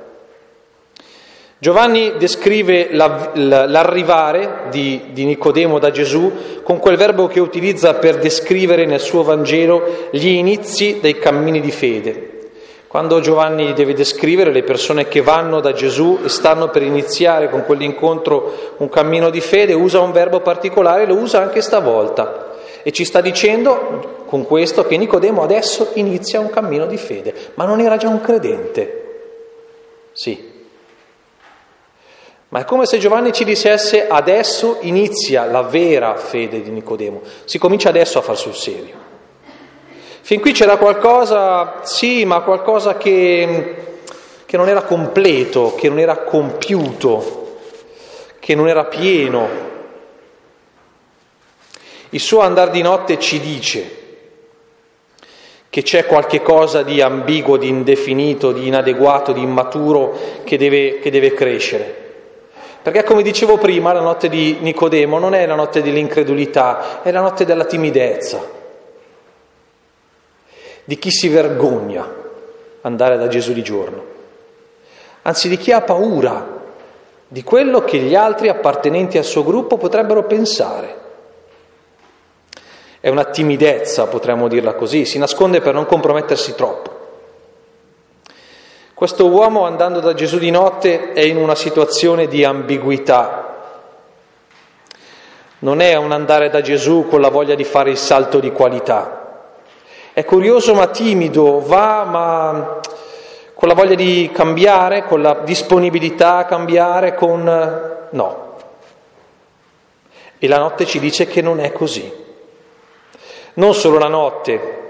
Giovanni 1.59 2.13
descrive 2.19 2.89
l'arrivare 2.91 4.65
di, 4.69 5.05
di, 5.11 5.25
Nicodemo 5.25 5.79
da 5.79 5.89
Gesù 5.89 6.61
con 6.61 6.77
quel 6.77 6.97
verbo 6.97 7.25
che 7.25 7.39
utilizza 7.39 7.95
per 7.95 8.19
descrivere 8.19 8.85
nel 8.85 8.99
suo 8.99 9.23
Vangelo 9.23 10.09
gli 10.11 10.27
inizi 10.27 10.99
dei 11.01 11.17
cammini 11.17 11.59
di 11.59 11.71
fede. 11.71 12.35
Quando 12.85 13.19
Giovanni 13.21 13.73
deve 13.73 13.95
descrivere 13.95 14.51
le 14.51 14.61
persone 14.61 15.07
che 15.07 15.21
vanno 15.21 15.59
da 15.59 15.73
Gesù 15.73 16.19
e 16.23 16.29
stanno 16.29 16.69
per 16.69 16.83
iniziare 16.83 17.49
con 17.49 17.65
quell'incontro 17.65 18.75
un 18.77 18.87
cammino 18.89 19.31
di 19.31 19.41
fede, 19.41 19.73
usa 19.73 19.99
un 19.99 20.11
verbo 20.11 20.41
particolare, 20.41 21.07
lo 21.07 21.15
usa 21.15 21.41
anche 21.41 21.61
stavolta. 21.61 22.53
E 22.83 22.91
ci 22.91 23.03
sta 23.03 23.19
dicendo 23.19 24.25
con 24.27 24.45
questo 24.45 24.85
che 24.85 24.95
Nicodemo 24.95 25.41
adesso 25.41 25.89
inizia 25.95 26.39
un 26.39 26.51
cammino 26.51 26.85
di 26.85 26.97
fede, 26.97 27.33
ma 27.55 27.65
non 27.65 27.79
era 27.79 27.97
già 27.97 28.09
un 28.09 28.21
credente. 28.21 29.05
Sì. 30.13 30.56
Ma 32.49 32.61
è 32.61 32.63
come 32.65 32.85
se 32.85 32.97
Giovanni 32.97 33.33
ci 33.33 33.43
dicesse 33.43 34.07
adesso 34.07 34.77
inizia 34.81 35.45
la 35.45 35.63
vera 35.63 36.15
fede 36.15 36.61
di 36.61 36.69
Nicodemo, 36.69 37.21
si 37.43 37.57
comincia 37.57 37.89
adesso 37.89 38.19
a 38.19 38.21
far 38.21 38.37
sul 38.37 38.55
serio. 38.55 38.95
Fin 40.21 40.39
qui 40.39 40.53
c'era 40.53 40.77
qualcosa, 40.77 41.81
sì, 41.83 42.23
ma 42.25 42.41
qualcosa 42.41 42.95
che, 42.95 43.99
che 44.45 44.57
non 44.57 44.69
era 44.69 44.83
completo, 44.83 45.73
che 45.75 45.89
non 45.89 45.99
era 45.99 46.17
compiuto, 46.19 47.57
che 48.39 48.55
non 48.55 48.69
era 48.69 48.85
pieno. 48.85 49.47
Il 52.09 52.19
suo 52.21 52.39
andare 52.39 52.71
di 52.71 52.81
notte 52.81 53.19
ci 53.19 53.41
dice 53.41 54.05
che 55.69 55.81
c'è 55.81 56.05
qualche 56.05 56.41
cosa 56.41 56.81
di 56.81 57.01
ambiguo, 57.01 57.57
di 57.57 57.67
indefinito, 57.67 58.53
di 58.53 58.67
inadeguato, 58.67 59.33
di 59.33 59.41
immaturo 59.41 60.17
che 60.45 60.57
deve, 60.57 60.99
che 60.99 61.11
deve 61.11 61.33
crescere. 61.33 62.06
Perché 62.87 63.03
come 63.03 63.21
dicevo 63.21 63.57
prima, 63.57 63.91
la 63.91 63.99
notte 63.99 64.29
di 64.29 64.59
Nicodemo 64.61 65.19
non 65.19 65.33
è 65.33 65.45
la 65.45 65.55
notte 65.55 65.81
dell'incredulità, 65.81 67.01
è 67.01 67.11
la 67.11 67.19
notte 67.19 67.43
della 67.43 67.65
timidezza, 67.65 68.41
di 70.85 70.97
chi 70.97 71.11
si 71.11 71.27
vergogna 71.27 72.09
andare 72.83 73.17
da 73.17 73.27
Gesù 73.27 73.51
di 73.51 73.61
giorno, 73.61 74.05
anzi 75.23 75.49
di 75.49 75.57
chi 75.57 75.73
ha 75.73 75.81
paura 75.81 76.47
di 77.27 77.43
quello 77.43 77.83
che 77.83 77.97
gli 77.97 78.15
altri 78.15 78.47
appartenenti 78.47 79.17
al 79.17 79.25
suo 79.25 79.43
gruppo 79.43 79.75
potrebbero 79.75 80.23
pensare. 80.23 80.95
È 83.01 83.09
una 83.09 83.25
timidezza, 83.25 84.07
potremmo 84.07 84.47
dirla 84.47 84.75
così, 84.75 85.03
si 85.03 85.17
nasconde 85.17 85.59
per 85.59 85.73
non 85.73 85.85
compromettersi 85.85 86.55
troppo. 86.55 86.96
Questo 88.97 89.27
uomo 89.27 89.67
andando 89.67 89.99
da 89.99 90.15
Gesù 90.15 90.39
di 90.39 90.49
notte 90.49 91.13
è 91.13 91.19
in 91.19 91.37
una 91.37 91.53
situazione 91.53 92.25
di 92.25 92.43
ambiguità. 92.43 93.75
Non 95.59 95.81
è 95.81 95.93
un 95.93 96.11
andare 96.11 96.49
da 96.49 96.61
Gesù 96.61 97.05
con 97.07 97.21
la 97.21 97.29
voglia 97.29 97.53
di 97.53 97.63
fare 97.63 97.91
il 97.91 97.97
salto 97.97 98.39
di 98.39 98.51
qualità, 98.51 99.51
è 100.13 100.25
curioso 100.25 100.73
ma 100.73 100.87
timido, 100.87 101.59
va 101.59 102.05
ma 102.05 102.79
con 103.53 103.67
la 103.67 103.75
voglia 103.75 103.93
di 103.93 104.31
cambiare, 104.33 105.03
con 105.03 105.21
la 105.21 105.41
disponibilità 105.43 106.37
a 106.37 106.45
cambiare, 106.45 107.13
con... 107.13 107.43
no. 108.09 108.55
E 110.39 110.47
la 110.47 110.57
notte 110.57 110.87
ci 110.87 110.97
dice 110.97 111.27
che 111.27 111.43
non 111.43 111.59
è 111.59 111.71
così. 111.71 112.11
Non 113.53 113.75
solo 113.75 113.99
la 113.99 114.07
notte, 114.07 114.86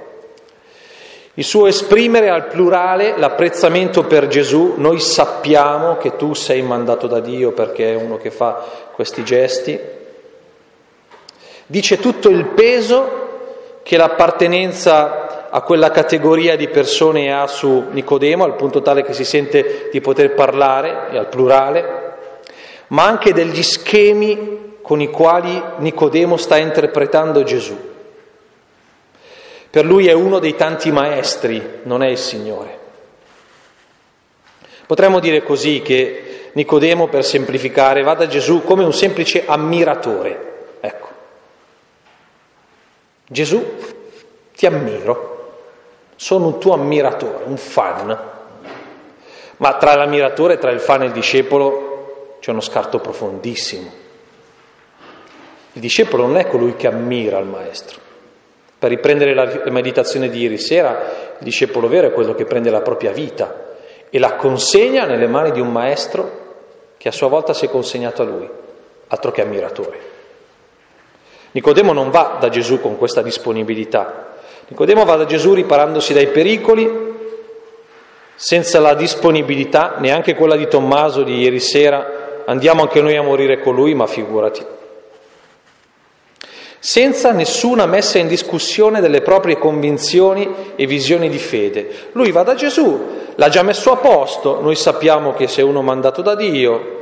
il 1.37 1.43
suo 1.43 1.67
esprimere 1.67 2.29
al 2.29 2.47
plurale 2.47 3.15
l'apprezzamento 3.15 4.05
per 4.05 4.25
Gesù, 4.25 4.73
noi 4.77 4.99
sappiamo 4.99 5.97
che 5.97 6.15
tu 6.15 6.33
sei 6.33 6.63
mandato 6.63 7.05
da 7.05 7.19
Dio 7.19 7.51
perché 7.51 7.91
è 7.91 7.95
uno 7.95 8.17
che 8.17 8.31
fa 8.31 8.65
questi 8.91 9.23
gesti, 9.23 9.79
dice 11.67 11.99
tutto 11.99 12.29
il 12.29 12.43
peso 12.47 13.25
che 13.83 13.97
l'appartenenza 13.97 15.49
a 15.51 15.61
quella 15.61 15.91
categoria 15.91 16.55
di 16.55 16.69
persone 16.69 17.31
ha 17.31 17.45
su 17.45 17.85
Nicodemo, 17.91 18.43
al 18.43 18.55
punto 18.55 18.81
tale 18.81 19.03
che 19.03 19.13
si 19.13 19.23
sente 19.23 19.89
di 19.91 20.01
poter 20.01 20.33
parlare, 20.33 21.09
e 21.11 21.17
al 21.19 21.27
plurale, 21.27 21.85
ma 22.87 23.05
anche 23.05 23.31
degli 23.31 23.61
schemi 23.61 24.77
con 24.81 25.01
i 25.01 25.11
quali 25.11 25.61
Nicodemo 25.77 26.35
sta 26.35 26.57
interpretando 26.57 27.43
Gesù. 27.43 27.77
Per 29.69 29.85
lui 29.85 30.07
è 30.07 30.13
uno 30.13 30.39
dei 30.39 30.55
tanti 30.55 30.91
maestri, 30.91 31.81
non 31.83 32.03
è 32.03 32.07
il 32.07 32.17
Signore. 32.17 32.79
Potremmo 34.85 35.19
dire 35.19 35.43
così 35.43 35.81
che 35.81 36.49
Nicodemo, 36.53 37.07
per 37.07 37.23
semplificare, 37.23 38.01
va 38.01 38.15
da 38.15 38.27
Gesù 38.27 38.63
come 38.63 38.83
un 38.83 38.93
semplice 38.93 39.45
ammiratore. 39.45 40.75
Ecco, 40.79 41.07
Gesù, 43.27 43.63
ti 44.55 44.65
ammiro, 44.65 45.35
sono 46.15 46.47
un 46.47 46.59
tuo 46.59 46.73
ammiratore, 46.73 47.43
un 47.45 47.57
fan, 47.57 48.19
ma 49.57 49.73
tra 49.75 49.95
l'ammiratore, 49.95 50.57
tra 50.57 50.71
il 50.71 50.79
fan 50.79 51.03
e 51.03 51.05
il 51.07 51.11
discepolo 51.11 52.37
c'è 52.39 52.51
uno 52.51 52.61
scarto 52.61 52.99
profondissimo. 52.99 53.91
Il 55.73 55.81
discepolo 55.81 56.25
non 56.25 56.37
è 56.37 56.47
colui 56.47 56.75
che 56.75 56.87
ammira 56.87 57.37
il 57.37 57.45
maestro. 57.45 58.06
Per 58.79 58.89
riprendere 58.89 59.33
la 59.33 59.71
meditazione 59.71 60.29
di 60.29 60.41
ieri 60.41 60.59
sera, 60.59 61.35
il 61.39 61.43
discepolo 61.43 61.87
vero 61.87 62.07
è 62.07 62.11
quello 62.11 62.35
che 62.35 62.45
prende 62.45 62.69
la 62.69 62.81
propria 62.81 63.11
vita 63.11 63.65
e 64.09 64.19
la 64.19 64.35
consegna 64.35 65.05
nelle 65.05 65.27
mani 65.27 65.51
di 65.51 65.59
un 65.59 65.71
maestro 65.71 66.45
che 66.97 67.07
a 67.07 67.11
sua 67.11 67.27
volta 67.27 67.53
si 67.53 67.65
è 67.65 67.69
consegnato 67.69 68.21
a 68.21 68.25
lui, 68.25 68.47
altro 69.07 69.31
che 69.31 69.41
ammiratore. 69.41 69.99
Nicodemo 71.51 71.91
non 71.91 72.11
va 72.11 72.37
da 72.39 72.49
Gesù 72.49 72.79
con 72.79 72.97
questa 72.97 73.23
disponibilità. 73.23 74.35
Nicodemo 74.67 75.05
va 75.05 75.15
da 75.15 75.25
Gesù 75.25 75.53
riparandosi 75.53 76.13
dai 76.13 76.27
pericoli, 76.27 77.05
senza 78.35 78.79
la 78.79 78.93
disponibilità, 78.93 79.95
neanche 79.97 80.35
quella 80.35 80.55
di 80.55 80.67
Tommaso 80.67 81.23
di 81.23 81.39
ieri 81.39 81.59
sera, 81.59 82.43
andiamo 82.45 82.83
anche 82.83 83.01
noi 83.01 83.15
a 83.15 83.23
morire 83.23 83.59
con 83.59 83.73
lui, 83.73 83.95
ma 83.95 84.05
figurati. 84.05 84.63
Senza 86.87 87.33
nessuna 87.33 87.85
messa 87.85 88.17
in 88.17 88.29
discussione 88.29 89.01
delle 89.01 89.19
proprie 89.19 89.57
convinzioni 89.57 90.73
e 90.77 90.85
visioni 90.85 91.27
di 91.27 91.37
fede. 91.37 91.89
Lui 92.13 92.31
va 92.31 92.43
da 92.43 92.55
Gesù, 92.55 92.97
l'ha 93.35 93.49
già 93.49 93.61
messo 93.61 93.91
a 93.91 93.97
posto, 93.97 94.61
noi 94.61 94.77
sappiamo 94.77 95.33
che 95.33 95.47
se 95.49 95.61
uno 95.61 95.81
mandato 95.81 96.21
da 96.21 96.33
Dio, 96.33 96.95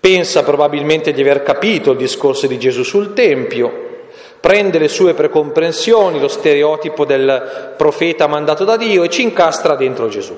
Pensa 0.00 0.42
probabilmente 0.42 1.12
di 1.12 1.20
aver 1.20 1.42
capito 1.42 1.90
il 1.90 1.98
discorso 1.98 2.46
di 2.46 2.56
Gesù 2.56 2.82
sul 2.84 3.14
Tempio, 3.14 4.06
prende 4.40 4.78
le 4.78 4.88
sue 4.88 5.12
precomprensioni, 5.12 6.20
lo 6.20 6.28
stereotipo 6.28 7.04
del 7.04 7.74
profeta 7.76 8.28
mandato 8.28 8.64
da 8.64 8.76
Dio 8.76 9.02
e 9.02 9.10
ci 9.10 9.22
incastra 9.22 9.74
dentro 9.74 10.08
Gesù. 10.08 10.34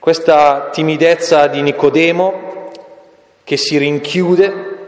Questa 0.00 0.70
timidezza 0.72 1.46
di 1.48 1.60
Nicodemo 1.60 2.70
che 3.44 3.58
si 3.58 3.76
rinchiude 3.76 4.78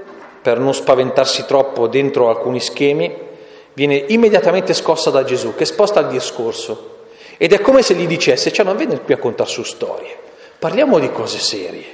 per 0.41 0.59
non 0.59 0.73
spaventarsi 0.73 1.45
troppo 1.45 1.87
dentro 1.87 2.31
alcuni 2.31 2.61
schemi, 2.61 3.15
viene 3.75 4.05
immediatamente 4.09 4.73
scossa 4.73 5.11
da 5.11 5.23
Gesù, 5.23 5.55
che 5.55 5.67
sposta 5.67 6.01
il 6.01 6.07
discorso 6.07 7.01
ed 7.37 7.53
è 7.53 7.61
come 7.61 7.83
se 7.83 7.93
gli 7.93 8.07
dicesse, 8.07 8.51
cioè 8.53 8.65
non 8.65 8.79
venire 8.79 9.03
qui 9.03 9.13
a 9.13 9.19
contare 9.19 9.51
su 9.51 9.63
storie, 9.65 10.17
parliamo 10.59 10.99
di 10.99 11.11
cose 11.13 11.39
serie. 11.39 11.85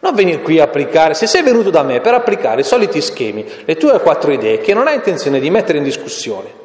Non 0.00 0.14
venire 0.14 0.42
qui 0.42 0.60
a 0.60 0.64
applicare, 0.64 1.14
se 1.14 1.26
sei 1.26 1.40
venuto 1.40 1.70
da 1.70 1.82
me 1.82 2.02
per 2.02 2.12
applicare 2.12 2.60
i 2.60 2.64
soliti 2.64 3.00
schemi, 3.00 3.42
le 3.64 3.76
tue 3.76 3.98
quattro 4.00 4.32
idee 4.32 4.58
che 4.58 4.74
non 4.74 4.86
hai 4.86 4.96
intenzione 4.96 5.40
di 5.40 5.48
mettere 5.48 5.78
in 5.78 5.84
discussione, 5.84 6.64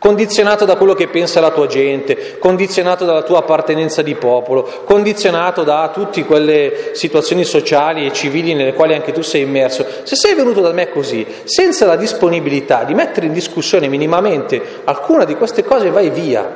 condizionato 0.00 0.64
da 0.64 0.76
quello 0.76 0.94
che 0.94 1.08
pensa 1.08 1.40
la 1.40 1.50
tua 1.50 1.66
gente, 1.66 2.38
condizionato 2.38 3.04
dalla 3.04 3.22
tua 3.22 3.40
appartenenza 3.40 4.00
di 4.00 4.14
popolo, 4.14 4.62
condizionato 4.84 5.62
da 5.62 5.90
tutte 5.92 6.24
quelle 6.24 6.92
situazioni 6.94 7.44
sociali 7.44 8.06
e 8.06 8.12
civili 8.12 8.54
nelle 8.54 8.72
quali 8.72 8.94
anche 8.94 9.12
tu 9.12 9.20
sei 9.20 9.42
immerso. 9.42 9.86
Se 10.04 10.16
sei 10.16 10.34
venuto 10.34 10.62
da 10.62 10.72
me 10.72 10.88
così, 10.88 11.26
senza 11.44 11.84
la 11.84 11.96
disponibilità 11.96 12.84
di 12.84 12.94
mettere 12.94 13.26
in 13.26 13.34
discussione 13.34 13.88
minimamente 13.88 14.80
alcuna 14.84 15.26
di 15.26 15.36
queste 15.36 15.62
cose, 15.62 15.90
vai 15.90 16.08
via. 16.08 16.50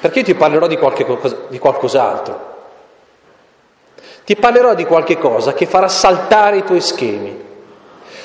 Perché 0.00 0.20
io 0.20 0.24
ti 0.24 0.34
parlerò 0.34 0.66
di, 0.66 0.78
qualche, 0.78 1.06
di 1.48 1.58
qualcos'altro. 1.58 2.52
Ti 4.24 4.36
parlerò 4.36 4.74
di 4.74 4.86
qualche 4.86 5.18
cosa 5.18 5.52
che 5.52 5.66
farà 5.66 5.88
saltare 5.88 6.56
i 6.56 6.64
tuoi 6.64 6.80
schemi 6.80 7.52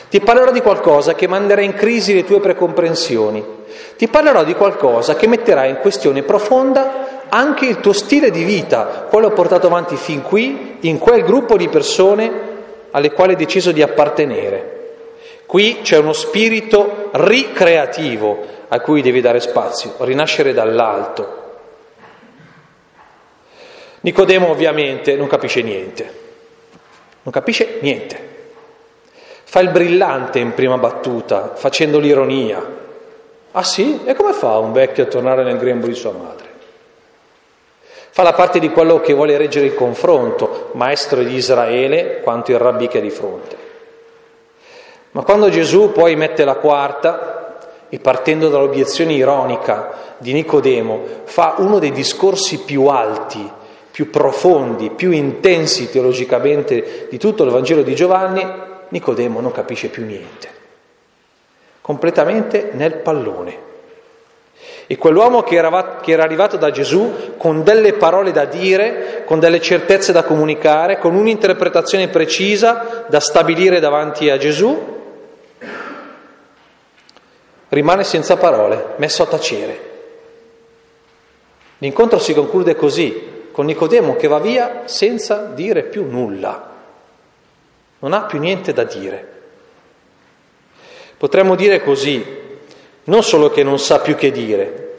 ti 0.09 0.19
parlerò 0.21 0.51
di 0.51 0.61
qualcosa 0.61 1.13
che 1.13 1.27
manderà 1.27 1.61
in 1.61 1.73
crisi 1.73 2.15
le 2.15 2.23
tue 2.23 2.39
precomprensioni. 2.39 3.45
Ti 3.95 4.07
parlerò 4.07 4.43
di 4.43 4.55
qualcosa 4.55 5.15
che 5.15 5.27
metterà 5.27 5.65
in 5.65 5.77
questione 5.77 6.23
profonda 6.23 7.27
anche 7.29 7.65
il 7.65 7.79
tuo 7.79 7.93
stile 7.93 8.31
di 8.31 8.43
vita, 8.43 9.07
quello 9.07 9.29
portato 9.29 9.67
avanti 9.67 9.95
fin 9.95 10.23
qui, 10.23 10.77
in 10.81 10.97
quel 10.97 11.23
gruppo 11.23 11.57
di 11.57 11.69
persone 11.69 12.31
alle 12.89 13.11
quali 13.11 13.33
hai 13.33 13.37
deciso 13.37 13.71
di 13.71 13.83
appartenere. 13.83 14.77
Qui 15.45 15.79
c'è 15.83 15.97
uno 15.97 16.13
spirito 16.13 17.09
ricreativo 17.11 18.45
a 18.67 18.79
cui 18.79 19.03
devi 19.03 19.21
dare 19.21 19.39
spazio, 19.39 19.93
rinascere 19.99 20.53
dall'alto. 20.53 21.37
Nicodemo 24.01 24.49
ovviamente 24.49 25.15
non 25.15 25.27
capisce 25.27 25.61
niente, 25.61 26.13
non 27.21 27.31
capisce 27.33 27.77
niente. 27.81 28.28
Fa 29.49 29.61
il 29.61 29.69
brillante 29.69 30.37
in 30.37 30.53
prima 30.53 30.77
battuta, 30.77 31.53
facendo 31.55 31.97
l'ironia. 31.97 32.63
Ah 33.53 33.63
sì? 33.63 34.01
E 34.05 34.13
come 34.13 34.31
fa 34.31 34.59
un 34.59 34.71
vecchio 34.71 35.01
a 35.01 35.07
tornare 35.07 35.41
nel 35.41 35.57
grembo 35.57 35.87
di 35.87 35.95
sua 35.95 36.11
madre? 36.11 36.47
Fa 38.11 38.21
la 38.21 38.33
parte 38.33 38.59
di 38.59 38.69
quello 38.69 39.01
che 39.01 39.13
vuole 39.13 39.37
reggere 39.37 39.65
il 39.65 39.73
confronto, 39.73 40.69
maestro 40.73 41.23
di 41.23 41.33
Israele 41.33 42.19
quanto 42.21 42.51
il 42.51 42.59
rabbì 42.59 42.87
che 42.87 42.99
è 42.99 43.01
di 43.01 43.09
fronte. 43.09 43.57
Ma 45.13 45.23
quando 45.23 45.49
Gesù 45.49 45.93
poi 45.93 46.15
mette 46.15 46.45
la 46.45 46.57
quarta 46.57 47.57
e 47.89 47.97
partendo 47.97 48.49
dall'obiezione 48.49 49.13
ironica 49.13 50.13
di 50.19 50.31
Nicodemo 50.31 51.01
fa 51.23 51.55
uno 51.57 51.79
dei 51.79 51.91
discorsi 51.91 52.59
più 52.59 52.85
alti, 52.85 53.51
più 53.89 54.11
profondi, 54.11 54.91
più 54.91 55.09
intensi 55.09 55.89
teologicamente 55.89 57.07
di 57.09 57.17
tutto 57.17 57.43
il 57.43 57.49
Vangelo 57.49 57.81
di 57.81 57.95
Giovanni, 57.95 58.67
Nicodemo 58.89 59.39
non 59.39 59.51
capisce 59.51 59.87
più 59.87 60.05
niente. 60.05 60.49
Completamente 61.81 62.69
nel 62.73 62.97
pallone. 62.97 63.67
E 64.87 64.97
quell'uomo 64.97 65.43
che 65.43 65.55
era, 65.55 65.99
che 66.01 66.11
era, 66.11 66.23
arrivato 66.23 66.57
da 66.57 66.71
Gesù 66.71 67.35
con 67.37 67.63
delle 67.63 67.93
parole 67.93 68.31
da 68.31 68.45
dire, 68.45 69.23
con 69.25 69.39
delle 69.39 69.61
certezze 69.61 70.11
da 70.11 70.23
comunicare, 70.23 70.97
con 70.97 71.15
un'interpretazione 71.15 72.07
precisa 72.07 73.05
da 73.07 73.19
stabilire 73.19 73.79
davanti 73.79 74.29
a 74.29 74.37
Gesù, 74.37 74.97
rimane 77.69 78.03
senza 78.03 78.37
parole, 78.37 78.93
messo 78.97 79.23
a 79.23 79.27
tacere. 79.27 79.87
L'incontro 81.77 82.19
si 82.19 82.33
conclude 82.33 82.75
così, 82.75 83.47
con 83.51 83.65
Nicodemo 83.65 84.15
che 84.15 84.27
va 84.27 84.39
via 84.39 84.81
senza 84.85 85.51
dire 85.53 85.83
più 85.83 86.05
nulla, 86.05 86.68
non 87.99 88.13
ha 88.13 88.23
più 88.23 88.39
niente 88.39 88.73
da 88.73 88.83
dire. 88.83 89.27
Potremmo 91.17 91.55
dire 91.55 91.83
così, 91.83 92.23
non 93.05 93.23
solo 93.23 93.49
che 93.51 93.63
non 93.63 93.77
sa 93.79 93.99
più 93.99 94.15
che 94.15 94.31
dire, 94.31 94.95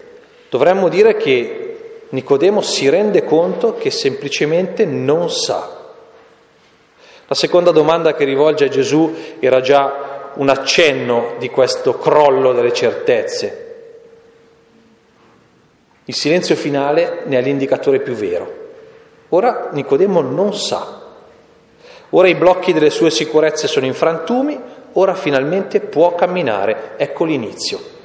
dovremmo 0.51 0.89
dire 0.89 1.17
che 1.17 1.71
Nicodemo 2.11 2.61
si 2.61 2.89
rende 2.89 3.25
conto 3.25 3.77
che 3.77 3.91
semplicemente 3.91 4.85
non 4.85 5.31
sa. 5.31 5.79
La 7.27 7.35
seconda 7.35 7.71
domanda 7.71 8.15
che 8.15 8.25
rivolge 8.25 8.65
a 8.65 8.69
Gesù 8.69 9.15
era 9.39 9.61
già 9.61 10.33
un 10.35 10.49
accenno 10.49 11.37
di 11.39 11.49
questo 11.49 11.97
crollo 11.97 12.53
delle 12.53 12.73
certezze. 12.73 13.69
Il 16.05 16.15
silenzio 16.15 16.57
finale 16.57 17.23
ne 17.27 17.39
è 17.39 17.41
l'indicatore 17.41 18.01
più 18.01 18.15
vero. 18.15 18.59
Ora 19.29 19.69
Nicodemo 19.71 20.21
non 20.21 20.53
sa. 20.53 21.00
Ora 22.11 22.29
i 22.29 22.35
blocchi 22.35 22.73
delle 22.73 22.91
sue 22.91 23.11
sicurezze 23.11 23.69
sono 23.69 23.87
in 23.87 23.95
frantumi, 23.95 24.59
ora 24.95 25.15
finalmente 25.15 25.81
può 25.81 26.15
camminare. 26.15 26.93
Ecco 26.97 27.25
l'inizio. 27.25 27.99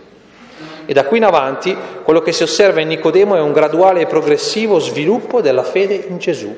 E 0.86 0.94
da 0.94 1.06
qui 1.06 1.18
in 1.18 1.24
avanti 1.24 1.76
quello 2.04 2.22
che 2.22 2.32
si 2.32 2.44
osserva 2.44 2.82
in 2.82 2.88
Nicodemo 2.90 3.36
è 3.36 3.40
un 3.40 3.52
graduale 3.52 4.02
e 4.02 4.06
progressivo 4.06 4.80
sviluppo 4.80 5.42
della 5.42 5.64
fede 5.64 6.06
in 6.08 6.20
Gesù. 6.20 6.56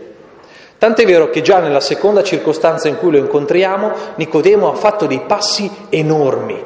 Tant'è 0.78 1.06
vero 1.06 1.30
che 1.30 1.42
già 1.42 1.60
nella 1.60 1.80
seconda 1.80 2.22
circostanza 2.22 2.90
in 2.90 2.98
cui 2.98 3.12
lo 3.12 3.18
incontriamo, 3.18 3.92
Nicodemo 4.16 4.70
ha 4.70 4.76
fatto 4.76 5.08
dei 5.08 5.22
passi 5.22 5.72
enormi. 5.90 6.62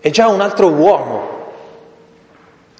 È 0.00 0.10
già 0.10 0.28
un 0.28 0.40
altro 0.40 0.68
uomo, 0.68 1.36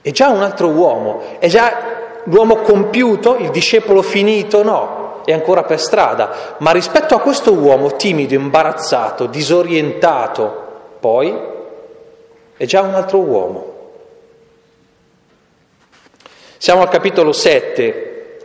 è 0.00 0.10
già 0.12 0.28
un 0.28 0.40
altro 0.40 0.68
uomo, 0.68 1.22
è 1.40 1.48
già 1.48 1.76
l'uomo 2.24 2.58
compiuto, 2.58 3.36
il 3.36 3.50
discepolo 3.50 4.00
finito, 4.00 4.62
no, 4.62 5.07
è 5.28 5.34
ancora 5.34 5.62
per 5.62 5.78
strada, 5.78 6.56
ma 6.56 6.70
rispetto 6.70 7.14
a 7.14 7.20
questo 7.20 7.52
uomo 7.52 7.96
timido, 7.96 8.32
imbarazzato, 8.32 9.26
disorientato, 9.26 10.66
poi 11.00 11.38
è 12.56 12.64
già 12.64 12.80
un 12.80 12.94
altro 12.94 13.18
uomo. 13.18 13.74
Siamo 16.56 16.80
al 16.80 16.88
capitolo 16.88 17.32
7, 17.32 18.38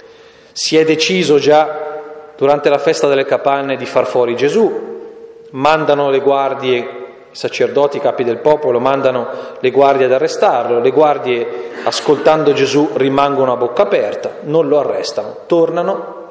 si 0.51 0.75
è 0.75 0.83
deciso 0.83 1.37
già 1.39 2.01
durante 2.35 2.67
la 2.67 2.79
festa 2.79 3.07
delle 3.07 3.23
capanne 3.23 3.77
di 3.77 3.85
far 3.85 4.05
fuori 4.05 4.35
Gesù, 4.35 5.47
mandano 5.51 6.09
le 6.09 6.19
guardie 6.19 6.77
i 6.77 6.85
sacerdoti, 7.31 7.95
i 7.95 8.01
capi 8.01 8.25
del 8.25 8.39
popolo 8.39 8.81
mandano 8.81 9.29
le 9.57 9.71
guardie 9.71 10.07
ad 10.07 10.11
arrestarlo, 10.11 10.81
le 10.81 10.91
guardie 10.91 11.71
ascoltando 11.85 12.51
Gesù 12.51 12.89
rimangono 12.95 13.53
a 13.53 13.55
bocca 13.55 13.83
aperta, 13.83 14.39
non 14.41 14.67
lo 14.67 14.79
arrestano, 14.79 15.37
tornano 15.45 16.22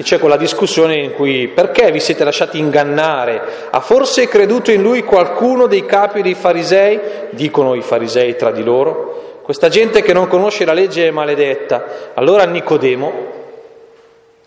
e 0.00 0.02
c'è 0.02 0.18
quella 0.18 0.38
discussione 0.38 0.96
in 0.96 1.12
cui 1.12 1.48
perché 1.48 1.92
vi 1.92 2.00
siete 2.00 2.24
lasciati 2.24 2.58
ingannare? 2.58 3.68
Ha 3.68 3.80
forse 3.80 4.28
creduto 4.28 4.70
in 4.70 4.80
lui 4.80 5.02
qualcuno 5.02 5.66
dei 5.66 5.84
capi 5.84 6.22
dei 6.22 6.32
farisei? 6.32 6.98
Dicono 7.32 7.74
i 7.74 7.82
farisei 7.82 8.34
tra 8.34 8.50
di 8.50 8.62
loro. 8.62 9.40
Questa 9.42 9.68
gente 9.68 10.00
che 10.00 10.14
non 10.14 10.26
conosce 10.26 10.64
la 10.64 10.72
legge 10.72 11.06
è 11.06 11.10
maledetta. 11.10 11.84
Allora 12.14 12.46
Nicodemo 12.46 13.12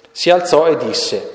si 0.10 0.32
alzò 0.32 0.66
e 0.66 0.76
disse, 0.76 1.32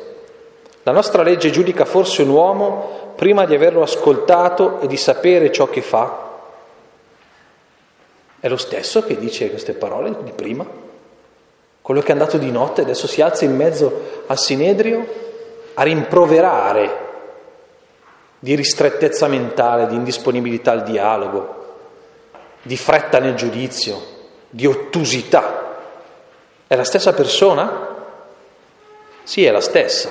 la 0.82 0.90
nostra 0.90 1.22
legge 1.22 1.50
giudica 1.50 1.84
forse 1.84 2.22
un 2.22 2.30
uomo 2.30 3.12
prima 3.14 3.46
di 3.46 3.54
averlo 3.54 3.82
ascoltato 3.82 4.80
e 4.80 4.88
di 4.88 4.96
sapere 4.96 5.52
ciò 5.52 5.68
che 5.68 5.80
fa? 5.80 6.40
È 8.40 8.48
lo 8.48 8.56
stesso 8.56 9.04
che 9.04 9.16
dice 9.16 9.48
queste 9.48 9.74
parole 9.74 10.12
di 10.24 10.32
prima? 10.32 10.87
Quello 11.88 12.02
che 12.02 12.08
è 12.08 12.12
andato 12.12 12.36
di 12.36 12.50
notte 12.50 12.82
adesso 12.82 13.06
si 13.06 13.22
alza 13.22 13.46
in 13.46 13.56
mezzo 13.56 14.24
al 14.26 14.38
Sinedrio 14.38 15.06
a 15.72 15.82
rimproverare 15.82 17.06
di 18.38 18.54
ristrettezza 18.54 19.26
mentale, 19.26 19.86
di 19.86 19.94
indisponibilità 19.94 20.72
al 20.72 20.82
dialogo, 20.82 21.76
di 22.60 22.76
fretta 22.76 23.20
nel 23.20 23.36
giudizio, 23.36 24.02
di 24.50 24.66
ottusità. 24.66 25.76
È 26.66 26.76
la 26.76 26.84
stessa 26.84 27.14
persona? 27.14 27.88
Sì, 29.22 29.46
è 29.46 29.50
la 29.50 29.62
stessa. 29.62 30.10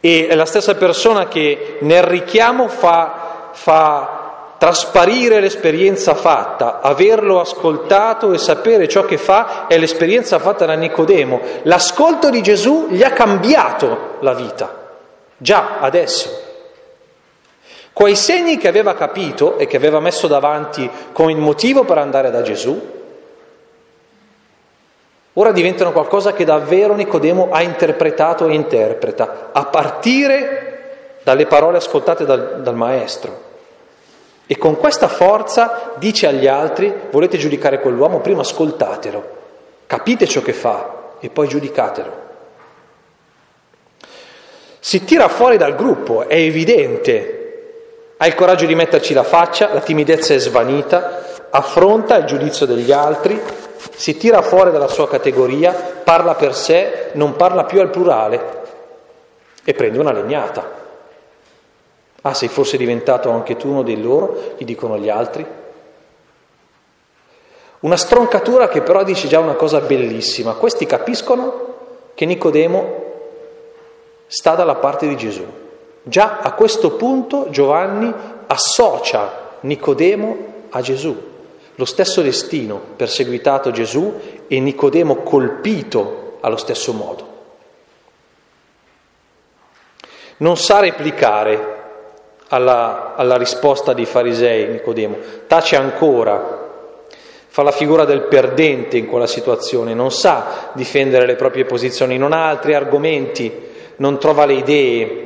E 0.00 0.26
è 0.26 0.34
la 0.34 0.44
stessa 0.44 0.74
persona 0.74 1.28
che 1.28 1.78
nel 1.80 2.02
richiamo 2.02 2.68
fa, 2.68 3.48
fa 3.54 4.23
trasparire 4.58 5.40
l'esperienza 5.40 6.14
fatta, 6.14 6.80
averlo 6.80 7.40
ascoltato 7.40 8.32
e 8.32 8.38
sapere 8.38 8.88
ciò 8.88 9.04
che 9.04 9.18
fa 9.18 9.66
è 9.66 9.78
l'esperienza 9.78 10.38
fatta 10.38 10.64
da 10.66 10.74
Nicodemo. 10.74 11.40
L'ascolto 11.62 12.30
di 12.30 12.42
Gesù 12.42 12.88
gli 12.90 13.02
ha 13.02 13.12
cambiato 13.12 14.16
la 14.20 14.34
vita, 14.34 14.72
già 15.36 15.78
adesso. 15.80 16.42
Quei 17.92 18.16
segni 18.16 18.56
che 18.56 18.68
aveva 18.68 18.94
capito 18.94 19.56
e 19.58 19.66
che 19.66 19.76
aveva 19.76 20.00
messo 20.00 20.26
davanti 20.26 20.90
come 21.12 21.32
il 21.32 21.38
motivo 21.38 21.84
per 21.84 21.98
andare 21.98 22.30
da 22.30 22.42
Gesù, 22.42 23.02
Ora 25.36 25.50
diventano 25.50 25.90
qualcosa 25.90 26.32
che 26.32 26.44
davvero 26.44 26.94
Nicodemo 26.94 27.48
ha 27.50 27.60
interpretato 27.60 28.46
e 28.46 28.54
interpreta, 28.54 29.50
a 29.50 29.64
partire 29.64 31.18
dalle 31.24 31.46
parole 31.46 31.78
ascoltate 31.78 32.24
dal, 32.24 32.60
dal 32.62 32.76
Maestro. 32.76 33.52
E 34.46 34.58
con 34.58 34.76
questa 34.76 35.08
forza 35.08 35.92
dice 35.96 36.26
agli 36.26 36.46
altri, 36.46 36.92
volete 37.10 37.38
giudicare 37.38 37.80
quell'uomo, 37.80 38.20
prima 38.20 38.42
ascoltatelo, 38.42 39.28
capite 39.86 40.26
ciò 40.26 40.42
che 40.42 40.52
fa 40.52 41.12
e 41.18 41.30
poi 41.30 41.48
giudicatelo. 41.48 42.22
Si 44.78 45.02
tira 45.04 45.28
fuori 45.28 45.56
dal 45.56 45.74
gruppo, 45.74 46.28
è 46.28 46.36
evidente, 46.36 47.44
ha 48.18 48.26
il 48.26 48.34
coraggio 48.34 48.66
di 48.66 48.74
metterci 48.74 49.14
la 49.14 49.22
faccia, 49.22 49.72
la 49.72 49.80
timidezza 49.80 50.34
è 50.34 50.38
svanita, 50.38 51.22
affronta 51.48 52.16
il 52.16 52.26
giudizio 52.26 52.66
degli 52.66 52.92
altri, 52.92 53.40
si 53.94 54.18
tira 54.18 54.42
fuori 54.42 54.70
dalla 54.70 54.88
sua 54.88 55.08
categoria, 55.08 55.72
parla 55.72 56.34
per 56.34 56.54
sé, 56.54 57.10
non 57.12 57.36
parla 57.36 57.64
più 57.64 57.80
al 57.80 57.88
plurale 57.88 58.62
e 59.64 59.72
prende 59.72 59.98
una 59.98 60.12
legnata. 60.12 60.83
Ah, 62.26 62.32
sei 62.32 62.48
forse 62.48 62.78
diventato 62.78 63.28
anche 63.28 63.54
tu 63.56 63.68
uno 63.68 63.82
di 63.82 64.00
loro? 64.00 64.54
Gli 64.56 64.64
dicono 64.64 64.96
gli 64.96 65.10
altri. 65.10 65.46
Una 67.80 67.98
stroncatura 67.98 68.66
che 68.68 68.80
però 68.80 69.04
dice 69.04 69.28
già 69.28 69.40
una 69.40 69.52
cosa 69.52 69.80
bellissima. 69.80 70.54
Questi 70.54 70.86
capiscono 70.86 71.74
che 72.14 72.24
Nicodemo 72.24 73.02
sta 74.26 74.54
dalla 74.54 74.76
parte 74.76 75.06
di 75.06 75.18
Gesù. 75.18 75.44
Già 76.02 76.38
a 76.38 76.52
questo 76.52 76.92
punto 76.92 77.48
Giovanni 77.50 78.10
associa 78.46 79.58
Nicodemo 79.60 80.36
a 80.70 80.80
Gesù. 80.80 81.14
Lo 81.74 81.84
stesso 81.84 82.22
destino 82.22 82.80
perseguitato 82.96 83.70
Gesù 83.70 84.18
e 84.46 84.60
Nicodemo 84.60 85.16
colpito 85.16 86.38
allo 86.40 86.56
stesso 86.56 86.94
modo. 86.94 87.32
Non 90.38 90.56
sa 90.56 90.80
replicare 90.80 91.73
alla, 92.48 93.14
alla 93.16 93.36
risposta 93.36 93.92
dei 93.92 94.06
farisei 94.06 94.68
Nicodemo, 94.68 95.16
tace 95.46 95.76
ancora, 95.76 96.62
fa 97.46 97.62
la 97.62 97.70
figura 97.70 98.04
del 98.04 98.22
perdente 98.22 98.96
in 98.96 99.06
quella 99.06 99.26
situazione, 99.26 99.94
non 99.94 100.10
sa 100.10 100.70
difendere 100.72 101.26
le 101.26 101.36
proprie 101.36 101.64
posizioni, 101.64 102.18
non 102.18 102.32
ha 102.32 102.48
altri 102.48 102.74
argomenti, 102.74 103.52
non 103.96 104.18
trova 104.18 104.44
le 104.44 104.54
idee, 104.54 105.22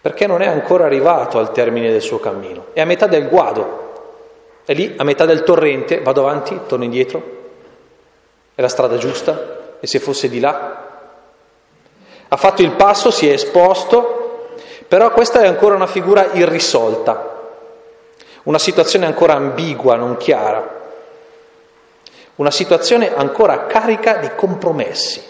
perché 0.00 0.26
non 0.26 0.42
è 0.42 0.48
ancora 0.48 0.84
arrivato 0.84 1.38
al 1.38 1.52
termine 1.52 1.90
del 1.90 2.02
suo 2.02 2.18
cammino, 2.18 2.66
è 2.72 2.80
a 2.80 2.84
metà 2.84 3.06
del 3.06 3.28
guado, 3.28 3.82
è 4.64 4.74
lì, 4.74 4.94
a 4.96 5.04
metà 5.04 5.24
del 5.24 5.42
torrente, 5.42 6.00
vado 6.00 6.20
avanti, 6.22 6.58
torno 6.66 6.84
indietro. 6.84 7.40
È 8.54 8.60
la 8.60 8.68
strada 8.68 8.96
giusta? 8.96 9.76
E 9.80 9.86
se 9.86 9.98
fosse 9.98 10.28
di 10.28 10.38
là? 10.38 10.90
Ha 12.28 12.36
fatto 12.36 12.62
il 12.62 12.72
passo, 12.72 13.10
si 13.10 13.28
è 13.28 13.32
esposto, 13.32 14.21
però 14.92 15.10
questa 15.10 15.40
è 15.40 15.46
ancora 15.46 15.74
una 15.74 15.86
figura 15.86 16.32
irrisolta, 16.34 17.40
una 18.42 18.58
situazione 18.58 19.06
ancora 19.06 19.32
ambigua, 19.32 19.96
non 19.96 20.18
chiara. 20.18 20.80
una 22.34 22.50
situazione 22.50 23.14
ancora 23.14 23.64
carica 23.64 24.16
di 24.16 24.28
compromessi, 24.36 25.22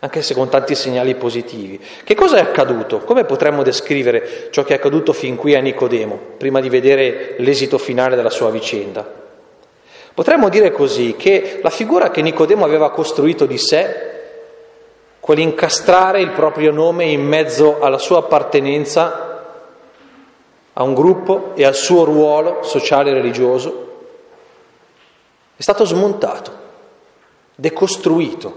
anche 0.00 0.20
se 0.20 0.34
con 0.34 0.48
tanti 0.48 0.74
segnali 0.74 1.14
positivi. 1.14 1.80
Che 2.02 2.14
cosa 2.16 2.38
è 2.38 2.40
accaduto? 2.40 2.98
Come 3.02 3.22
potremmo 3.22 3.62
descrivere 3.62 4.48
ciò 4.50 4.64
che 4.64 4.72
è 4.72 4.78
accaduto 4.78 5.12
fin 5.12 5.36
qui 5.36 5.54
a 5.54 5.60
Nicodemo, 5.60 6.18
prima 6.36 6.60
di 6.60 6.68
vedere 6.68 7.36
l'esito 7.38 7.78
finale 7.78 8.16
della 8.16 8.30
sua 8.30 8.50
vicenda? 8.50 9.08
Potremmo 10.12 10.48
dire 10.48 10.72
così 10.72 11.14
che 11.16 11.60
la 11.62 11.70
figura 11.70 12.10
che 12.10 12.20
Nicodemo 12.20 12.64
aveva 12.64 12.90
costruito 12.90 13.46
di 13.46 13.58
sé, 13.58 14.15
quell'incastrare 15.26 16.20
il 16.20 16.30
proprio 16.30 16.70
nome 16.70 17.06
in 17.06 17.26
mezzo 17.26 17.80
alla 17.80 17.98
sua 17.98 18.18
appartenenza 18.18 19.42
a 20.72 20.82
un 20.84 20.94
gruppo 20.94 21.50
e 21.56 21.64
al 21.64 21.74
suo 21.74 22.04
ruolo 22.04 22.62
sociale 22.62 23.10
e 23.10 23.14
religioso, 23.14 23.96
è 25.56 25.60
stato 25.60 25.84
smontato, 25.84 26.52
decostruito. 27.56 28.56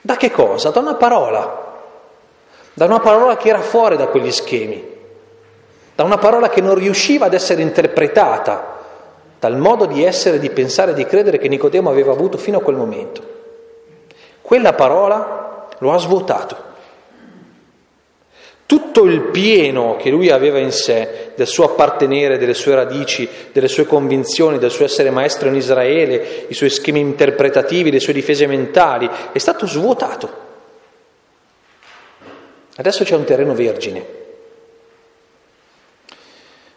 Da 0.00 0.16
che 0.16 0.30
cosa? 0.30 0.70
Da 0.70 0.80
una 0.80 0.94
parola, 0.94 1.82
da 2.72 2.84
una 2.86 3.00
parola 3.00 3.36
che 3.36 3.50
era 3.50 3.60
fuori 3.60 3.98
da 3.98 4.06
quegli 4.06 4.32
schemi, 4.32 4.82
da 5.94 6.04
una 6.04 6.16
parola 6.16 6.48
che 6.48 6.62
non 6.62 6.76
riusciva 6.76 7.26
ad 7.26 7.34
essere 7.34 7.60
interpretata 7.60 8.78
dal 9.38 9.58
modo 9.58 9.84
di 9.84 10.02
essere, 10.02 10.38
di 10.38 10.48
pensare, 10.48 10.94
di 10.94 11.04
credere 11.04 11.36
che 11.36 11.48
Nicodemo 11.48 11.90
aveva 11.90 12.12
avuto 12.12 12.38
fino 12.38 12.56
a 12.56 12.62
quel 12.62 12.76
momento. 12.76 13.34
Quella 14.40 14.72
parola 14.72 15.46
lo 15.78 15.92
ha 15.92 15.98
svuotato. 15.98 16.64
Tutto 18.66 19.04
il 19.04 19.20
pieno 19.20 19.94
che 19.94 20.10
lui 20.10 20.28
aveva 20.30 20.58
in 20.58 20.72
sé, 20.72 21.30
del 21.36 21.46
suo 21.46 21.66
appartenere, 21.66 22.36
delle 22.36 22.54
sue 22.54 22.74
radici, 22.74 23.28
delle 23.52 23.68
sue 23.68 23.86
convinzioni, 23.86 24.58
del 24.58 24.72
suo 24.72 24.84
essere 24.84 25.10
maestro 25.10 25.48
in 25.48 25.54
Israele, 25.54 26.46
i 26.48 26.54
suoi 26.54 26.70
schemi 26.70 26.98
interpretativi, 26.98 27.92
le 27.92 28.00
sue 28.00 28.12
difese 28.12 28.46
mentali, 28.48 29.08
è 29.30 29.38
stato 29.38 29.68
svuotato. 29.68 30.44
Adesso 32.74 33.04
c'è 33.04 33.14
un 33.14 33.24
terreno 33.24 33.54
vergine. 33.54 34.14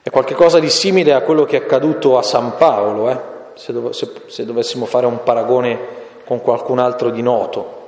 È 0.03 0.11
qualcosa 0.11 0.59
di 0.59 0.69
simile 0.69 1.13
a 1.13 1.21
quello 1.21 1.43
che 1.45 1.57
è 1.57 1.61
accaduto 1.61 2.19
a 2.19 2.21
San 2.21 2.55
Paolo, 2.57 3.09
eh? 3.09 3.19
se, 3.55 3.73
dov- 3.73 3.91
se, 3.91 4.11
se 4.27 4.45
dovessimo 4.45 4.85
fare 4.85 5.07
un 5.07 5.23
paragone 5.23 5.79
con 6.23 6.39
qualcun 6.41 6.77
altro 6.77 7.09
di 7.09 7.23
noto. 7.23 7.78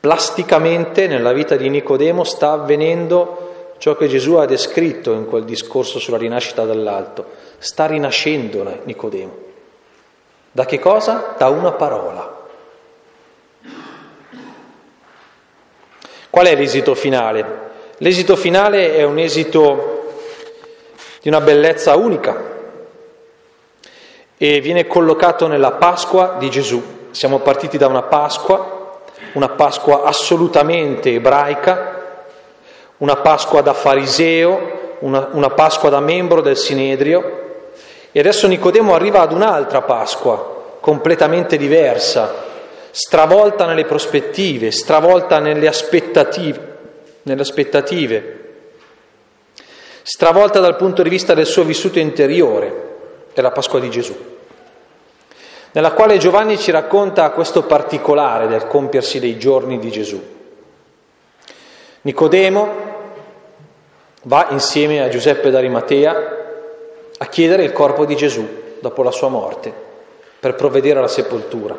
Plasticamente 0.00 1.06
nella 1.06 1.32
vita 1.34 1.56
di 1.56 1.68
Nicodemo 1.68 2.24
sta 2.24 2.52
avvenendo 2.52 3.74
ciò 3.76 3.96
che 3.96 4.08
Gesù 4.08 4.34
ha 4.34 4.46
descritto 4.46 5.12
in 5.12 5.26
quel 5.26 5.44
discorso 5.44 5.98
sulla 5.98 6.16
rinascita 6.16 6.64
dall'alto. 6.64 7.26
Sta 7.58 7.84
rinascendo 7.84 8.80
Nicodemo. 8.84 9.36
Da 10.52 10.64
che 10.64 10.78
cosa? 10.78 11.34
Da 11.36 11.48
una 11.48 11.72
parola. 11.72 12.38
Qual 16.30 16.46
è 16.46 16.54
l'esito 16.54 16.94
finale? 16.94 17.68
L'esito 17.98 18.36
finale 18.36 18.96
è 18.96 19.02
un 19.02 19.18
esito 19.18 20.14
di 21.20 21.28
una 21.28 21.42
bellezza 21.42 21.96
unica 21.96 22.48
e 24.38 24.60
viene 24.60 24.86
collocato 24.86 25.46
nella 25.46 25.72
Pasqua 25.72 26.36
di 26.38 26.48
Gesù. 26.48 26.82
Siamo 27.10 27.40
partiti 27.40 27.76
da 27.76 27.88
una 27.88 28.02
Pasqua, 28.02 28.79
una 29.32 29.48
Pasqua 29.50 30.02
assolutamente 30.02 31.14
ebraica, 31.14 31.98
una 32.98 33.16
Pasqua 33.16 33.60
da 33.60 33.72
fariseo, 33.72 34.96
una, 35.00 35.28
una 35.32 35.50
Pasqua 35.50 35.88
da 35.88 36.00
membro 36.00 36.40
del 36.40 36.56
Sinedrio 36.56 37.38
e 38.12 38.20
adesso 38.20 38.46
Nicodemo 38.46 38.94
arriva 38.94 39.20
ad 39.20 39.32
un'altra 39.32 39.82
Pasqua 39.82 40.78
completamente 40.80 41.56
diversa, 41.56 42.34
stravolta 42.90 43.66
nelle 43.66 43.84
prospettive, 43.84 44.70
stravolta 44.70 45.38
nelle 45.38 45.68
aspettative 45.68 46.68
nelle 47.22 47.42
aspettative, 47.42 48.38
stravolta 50.02 50.60
dal 50.60 50.76
punto 50.76 51.02
di 51.02 51.08
vista 51.08 51.34
del 51.34 51.46
suo 51.46 51.64
vissuto 51.64 51.98
interiore, 51.98 52.88
è 53.32 53.40
la 53.40 53.50
Pasqua 53.50 53.78
di 53.78 53.90
Gesù, 53.90 54.16
nella 55.72 55.92
quale 55.92 56.18
Giovanni 56.18 56.58
ci 56.58 56.70
racconta 56.70 57.30
questo 57.30 57.62
particolare 57.62 58.48
del 58.48 58.66
compiersi 58.66 59.20
dei 59.20 59.38
giorni 59.38 59.78
di 59.78 59.90
Gesù. 59.90 60.20
Nicodemo 62.02 62.68
va 64.24 64.48
insieme 64.50 65.02
a 65.02 65.08
Giuseppe 65.08 65.50
d'Arimatea 65.50 66.38
a 67.18 67.26
chiedere 67.26 67.64
il 67.64 67.72
corpo 67.72 68.04
di 68.04 68.16
Gesù 68.16 68.46
dopo 68.80 69.02
la 69.02 69.10
sua 69.10 69.28
morte 69.28 69.72
per 70.40 70.54
provvedere 70.54 70.98
alla 70.98 71.08
sepoltura. 71.08 71.76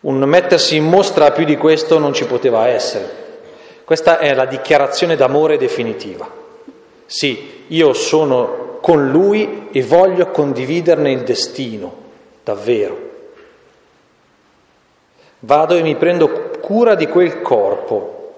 Un 0.00 0.18
mettersi 0.20 0.76
in 0.76 0.84
mostra 0.84 1.30
più 1.30 1.44
di 1.44 1.56
questo 1.56 1.98
non 1.98 2.12
ci 2.12 2.24
poteva 2.24 2.66
essere. 2.66 3.20
Questa 3.84 4.18
è 4.18 4.34
la 4.34 4.46
dichiarazione 4.46 5.14
d'amore 5.14 5.58
definitiva. 5.58 6.28
Sì, 7.06 7.64
io 7.68 7.92
sono 7.92 8.71
con 8.82 9.10
lui 9.10 9.68
e 9.70 9.82
voglio 9.84 10.26
condividerne 10.26 11.12
il 11.12 11.22
destino, 11.22 11.94
davvero. 12.42 13.10
Vado 15.38 15.76
e 15.76 15.82
mi 15.82 15.94
prendo 15.94 16.50
cura 16.60 16.96
di 16.96 17.06
quel 17.06 17.40
corpo 17.40 18.34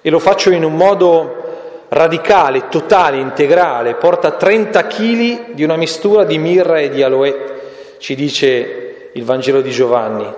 e 0.00 0.10
lo 0.10 0.18
faccio 0.18 0.50
in 0.50 0.64
un 0.64 0.74
modo 0.74 1.86
radicale, 1.88 2.68
totale, 2.68 3.18
integrale, 3.18 3.96
porta 3.96 4.30
30 4.30 4.86
kg 4.86 5.50
di 5.52 5.62
una 5.62 5.76
mistura 5.76 6.24
di 6.24 6.38
mirra 6.38 6.78
e 6.80 6.88
di 6.88 7.02
aloe, 7.02 7.96
ci 7.98 8.14
dice 8.14 9.10
il 9.12 9.24
Vangelo 9.24 9.60
di 9.60 9.70
Giovanni, 9.70 10.32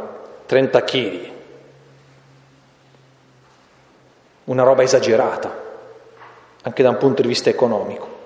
30 0.46 0.82
kg. 0.82 1.18
Una 4.44 4.62
roba 4.64 4.82
esagerata, 4.82 5.69
anche 6.62 6.82
da 6.82 6.90
un 6.90 6.96
punto 6.96 7.22
di 7.22 7.28
vista 7.28 7.50
economico. 7.50 8.18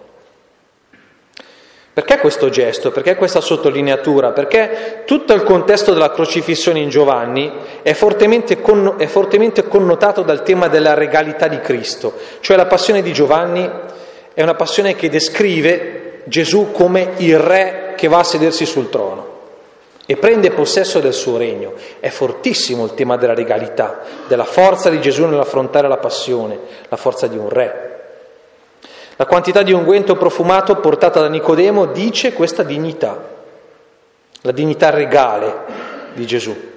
Perché 1.95 2.19
questo 2.19 2.49
gesto? 2.49 2.91
Perché 2.91 3.15
questa 3.15 3.41
sottolineatura? 3.41 4.33
Perché 4.33 5.03
tutto 5.07 5.33
il 5.33 5.45
contesto 5.45 5.93
della 5.93 6.11
crocifissione 6.11 6.81
in 6.81 6.89
Giovanni 6.89 7.53
è 7.83 7.93
fortemente, 7.93 8.61
con, 8.61 8.97
è 8.99 9.07
fortemente, 9.07 9.69
connotato 9.69 10.23
dal 10.23 10.43
tema 10.43 10.67
della 10.67 10.95
regalità 10.95 11.47
di 11.47 11.61
Cristo, 11.61 12.15
cioè 12.41 12.57
la 12.57 12.67
passione 12.67 13.01
di 13.01 13.13
Giovanni 13.13 13.71
è 14.35 14.43
una 14.43 14.57
passione 14.57 14.97
che 14.97 15.09
descrive 15.09 16.23
Gesù 16.25 16.73
come 16.73 17.13
il 17.19 17.39
re 17.39 17.95
che 17.97 18.09
va 18.09 18.19
a 18.19 18.25
sedersi 18.25 18.67
sul 18.67 18.91
trono 18.91 19.33
e 20.05 20.17
prende 20.17 20.51
possesso 20.51 20.99
del 20.99 21.15
suo 21.15 21.37
regno. 21.37 21.75
È 22.01 22.09
fortissimo 22.09 22.85
il 22.87 22.95
tema 22.95 23.17
della 23.17 23.35
regalità, 23.35 24.01
della 24.27 24.43
forza 24.43 24.91
di 24.91 25.01
Gesù 25.01 25.27
nell'affrontare 25.27 25.87
la 25.87 25.99
passione, 25.99 26.59
la 26.89 26.97
forza 26.97 27.29
di 27.29 27.37
un 27.37 27.49
re. 27.49 27.94
La 29.17 29.27
quantità 29.27 29.63
di 29.63 29.73
unguento 29.73 30.17
profumato 30.17 30.77
portata 30.77 31.21
da 31.21 31.29
Nicodemo 31.29 31.87
dice 31.87 32.33
questa 32.33 32.63
dignità, 32.63 33.23
la 34.41 34.53
dignità 34.53 34.91
regale 34.91 35.55
di 36.15 36.27
Gesù. 36.27 36.73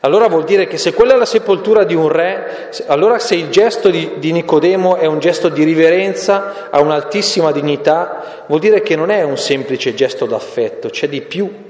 Allora 0.00 0.28
vuol 0.28 0.44
dire 0.44 0.66
che 0.66 0.78
se 0.78 0.92
quella 0.92 1.14
è 1.14 1.16
la 1.16 1.24
sepoltura 1.24 1.84
di 1.84 1.94
un 1.94 2.08
re, 2.08 2.70
allora 2.86 3.18
se 3.18 3.34
il 3.34 3.48
gesto 3.48 3.90
di, 3.90 4.14
di, 4.18 4.32
Nicodemo 4.32 4.96
è 4.96 5.06
un 5.06 5.18
gesto 5.18 5.48
di 5.48 5.64
riverenza 5.64 6.68
a 6.70 6.80
un'altissima 6.80 7.50
dignità, 7.50 8.44
vuol 8.46 8.60
dire 8.60 8.80
che 8.80 8.94
non 8.94 9.10
è 9.10 9.22
un 9.22 9.36
semplice 9.36 9.94
gesto 9.94 10.26
d'affetto, 10.26 10.88
c'è 10.88 11.08
di 11.08 11.20
più 11.20 11.66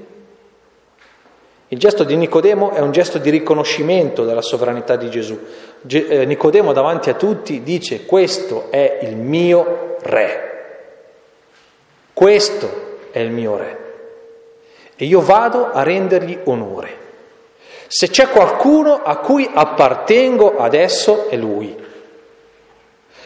il 1.71 1.79
gesto 1.79 2.03
di 2.03 2.17
Nicodemo 2.17 2.71
è 2.71 2.81
un 2.81 2.93
gesto 2.93 3.19
di 3.19 3.29
riconoscimento 3.29 4.25
della 4.25 4.41
sovranità 4.41 4.97
di 4.97 5.11
Gesù. 5.11 5.39
Ge- 5.83 6.07
eh, 6.07 6.25
Nicodemo 6.25 6.73
davanti 6.73 7.11
a 7.11 7.15
tutti 7.15 7.63
dice 7.63 8.07
questo 8.07 8.69
è 8.71 9.01
il 9.03 9.17
mio 9.17 9.88
re, 10.03 10.49
questo 12.13 12.99
è 13.11 13.19
il 13.21 13.31
mio 13.31 13.57
re 13.57 13.79
e 14.97 15.05
io 15.05 15.21
vado 15.21 15.71
a 15.71 15.85
rendergli 15.85 16.41
onore. 16.45 16.97
Se 17.87 18.09
c'è 18.09 18.29
qualcuno 18.29 19.01
a 19.03 19.19
cui 19.19 19.49
appartengo 19.51 20.59
adesso 20.59 21.29
è 21.29 21.37
lui. 21.37 21.87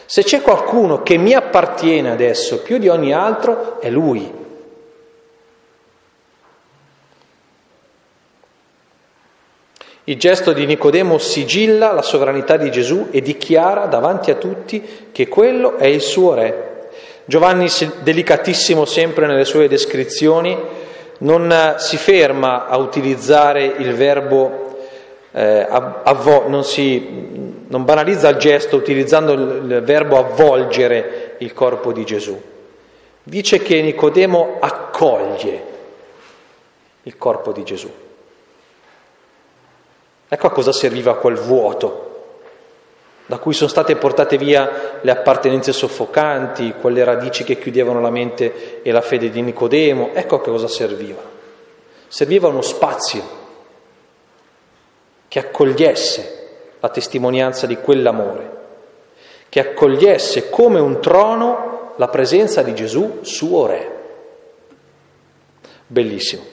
Se 0.05 0.23
c'è 0.23 0.41
qualcuno 0.41 1.01
che 1.01 1.17
mi 1.17 1.33
appartiene 1.33 2.11
adesso 2.11 2.61
più 2.61 2.77
di 2.77 2.87
ogni 2.87 3.11
altro 3.11 3.81
è 3.81 3.89
lui. 3.89 4.42
Il 10.05 10.17
gesto 10.17 10.51
di 10.51 10.65
Nicodemo 10.65 11.17
sigilla 11.17 11.93
la 11.93 12.01
sovranità 12.01 12.57
di 12.57 12.69
Gesù 12.69 13.07
e 13.11 13.21
dichiara 13.21 13.85
davanti 13.85 14.31
a 14.31 14.35
tutti 14.35 15.07
che 15.11 15.29
quello 15.29 15.77
è 15.77 15.85
il 15.85 16.01
suo 16.01 16.33
re. 16.33 16.89
Giovanni, 17.25 17.69
delicatissimo 18.01 18.83
sempre 18.83 19.27
nelle 19.27 19.45
sue 19.45 19.69
descrizioni, 19.69 20.57
non 21.19 21.75
si 21.77 21.95
ferma 21.95 22.67
a 22.67 22.75
utilizzare 22.77 23.63
il 23.63 23.93
verbo 23.93 24.63
eh, 25.31 25.65
avvo- 25.69 26.47
non, 26.47 26.63
si, 26.63 27.63
non 27.67 27.85
banalizza 27.85 28.29
il 28.29 28.37
gesto 28.37 28.75
utilizzando 28.75 29.33
il 29.33 29.81
verbo 29.83 30.17
avvolgere 30.17 31.35
il 31.39 31.53
corpo 31.53 31.91
di 31.91 32.05
Gesù, 32.05 32.39
dice 33.23 33.59
che 33.59 33.81
Nicodemo 33.81 34.57
accoglie 34.59 35.63
il 37.03 37.17
corpo 37.17 37.51
di 37.51 37.63
Gesù. 37.63 37.91
Ecco 40.33 40.47
a 40.47 40.51
cosa 40.51 40.71
serviva 40.71 41.17
quel 41.17 41.35
vuoto 41.35 42.09
da 43.27 43.37
cui 43.37 43.53
sono 43.53 43.69
state 43.69 43.95
portate 43.97 44.35
via 44.35 44.97
le 44.99 45.11
appartenenze 45.11 45.71
soffocanti, 45.71 46.73
quelle 46.81 47.03
radici 47.03 47.43
che 47.43 47.59
chiudevano 47.59 48.01
la 48.01 48.09
mente 48.09 48.81
e 48.81 48.91
la 48.91 49.01
fede 49.01 49.29
di 49.29 49.43
Nicodemo. 49.43 50.09
Ecco 50.13 50.37
a 50.37 50.41
cosa 50.41 50.67
serviva. 50.67 51.21
Serviva 52.07 52.47
uno 52.47 52.63
spazio 52.63 53.21
che 55.27 55.37
accogliesse 55.37 56.47
la 56.79 56.89
testimonianza 56.89 57.67
di 57.67 57.77
quell'amore, 57.77 58.51
che 59.49 59.59
accogliesse 59.59 60.49
come 60.49 60.79
un 60.79 60.99
trono 60.99 61.93
la 61.97 62.07
presenza 62.07 62.63
di 62.63 62.73
Gesù, 62.73 63.19
suo 63.21 63.67
Re. 63.67 63.91
Bellissimo. 65.85 66.52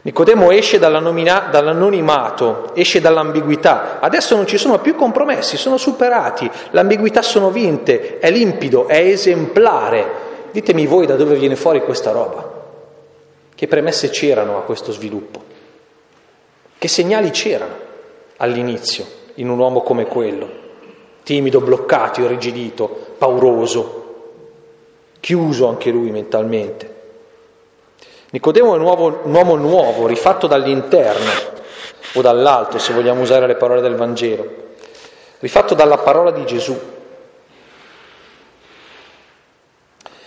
Nicodemo 0.00 0.52
esce 0.52 0.78
dall'anonimato, 0.78 2.70
esce 2.74 3.00
dall'ambiguità. 3.00 3.98
Adesso 4.00 4.36
non 4.36 4.46
ci 4.46 4.56
sono 4.56 4.78
più 4.78 4.94
compromessi, 4.94 5.56
sono 5.56 5.76
superati, 5.76 6.48
le 6.70 6.80
ambiguità 6.80 7.20
sono 7.20 7.50
vinte, 7.50 8.18
è 8.18 8.30
limpido, 8.30 8.86
è 8.86 8.98
esemplare. 8.98 10.26
Ditemi 10.52 10.86
voi 10.86 11.04
da 11.04 11.16
dove 11.16 11.34
viene 11.34 11.56
fuori 11.56 11.82
questa 11.82 12.12
roba. 12.12 12.56
Che 13.54 13.66
premesse 13.66 14.08
c'erano 14.08 14.56
a 14.56 14.62
questo 14.62 14.92
sviluppo? 14.92 15.42
Che 16.78 16.88
segnali 16.88 17.30
c'erano 17.30 17.74
all'inizio 18.36 19.04
in 19.34 19.48
un 19.48 19.58
uomo 19.58 19.82
come 19.82 20.06
quello? 20.06 20.48
Timido, 21.24 21.60
bloccato, 21.60 22.20
irrigidito, 22.20 23.14
pauroso, 23.18 24.04
chiuso 25.18 25.66
anche 25.66 25.90
lui 25.90 26.10
mentalmente. 26.12 26.94
Nicodemo 28.30 28.74
è 28.74 28.78
un 28.78 28.82
uomo, 28.82 29.20
un 29.22 29.34
uomo 29.34 29.56
nuovo, 29.56 30.06
rifatto 30.06 30.46
dall'interno 30.46 31.30
o 32.14 32.20
dall'alto, 32.20 32.78
se 32.78 32.92
vogliamo 32.92 33.22
usare 33.22 33.46
le 33.46 33.56
parole 33.56 33.80
del 33.80 33.94
Vangelo, 33.94 34.46
rifatto 35.38 35.74
dalla 35.74 35.98
parola 35.98 36.30
di 36.30 36.44
Gesù. 36.44 36.78